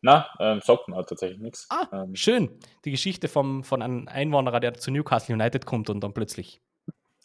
[0.01, 1.65] Na, ähm, sagt mir tatsächlich nichts.
[1.69, 2.59] Ah, Ähm, schön.
[2.83, 6.61] Die Geschichte vom, von einem Einwanderer, der zu Newcastle United kommt und dann plötzlich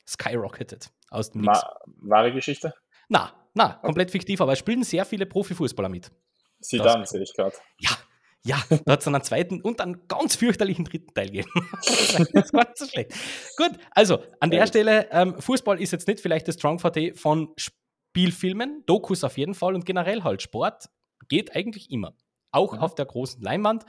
[0.06, 2.72] skyrocketed aus dem ma- wahre Geschichte?
[3.08, 6.10] Na, na, komplett fiktiv, aber es spielen sehr viele Profifußballer mit.
[6.60, 7.56] Sie Das- dann, sehe ich gerade.
[7.80, 7.90] Ja,
[8.46, 11.50] ja, da hat es einen zweiten und einen ganz fürchterlichen dritten Teil gegeben.
[12.32, 13.12] das war nicht so schlecht.
[13.56, 14.66] Gut, also an der.
[14.66, 19.54] Stelle, ähm, Fußball ist jetzt nicht vielleicht das Strong Forte von Spielfilmen, Dokus auf jeden
[19.54, 20.86] Fall und generell halt Sport
[21.28, 22.14] geht eigentlich immer.
[22.50, 22.78] Auch Mhm.
[22.78, 23.84] auf der großen Leinwand.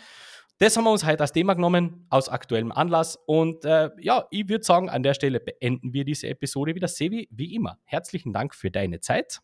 [0.58, 3.18] Das haben wir uns heute als Thema genommen, aus aktuellem Anlass.
[3.26, 6.90] Und äh, ja, ich würde sagen, an der Stelle beenden wir diese Episode wieder.
[6.90, 9.40] Sevi, wie immer, herzlichen Dank für deine Zeit.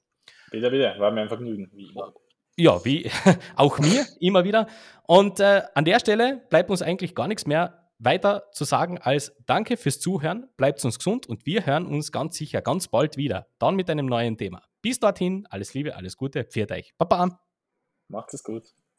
[0.52, 2.14] Bitte, bitte, war mir ein Vergnügen, wie immer.
[2.58, 3.10] Ja, wie
[3.56, 4.68] auch mir immer wieder.
[5.08, 9.36] Und äh, an der Stelle bleibt uns eigentlich gar nichts mehr weiter zu sagen als
[9.46, 13.48] Danke fürs Zuhören, bleibt uns gesund und wir hören uns ganz sicher ganz bald wieder.
[13.60, 14.64] Dann mit einem neuen Thema.
[14.82, 16.94] Bis dorthin, alles Liebe, alles Gute, pfiat euch.
[16.98, 17.40] Baba.
[18.08, 18.64] Macht es gut.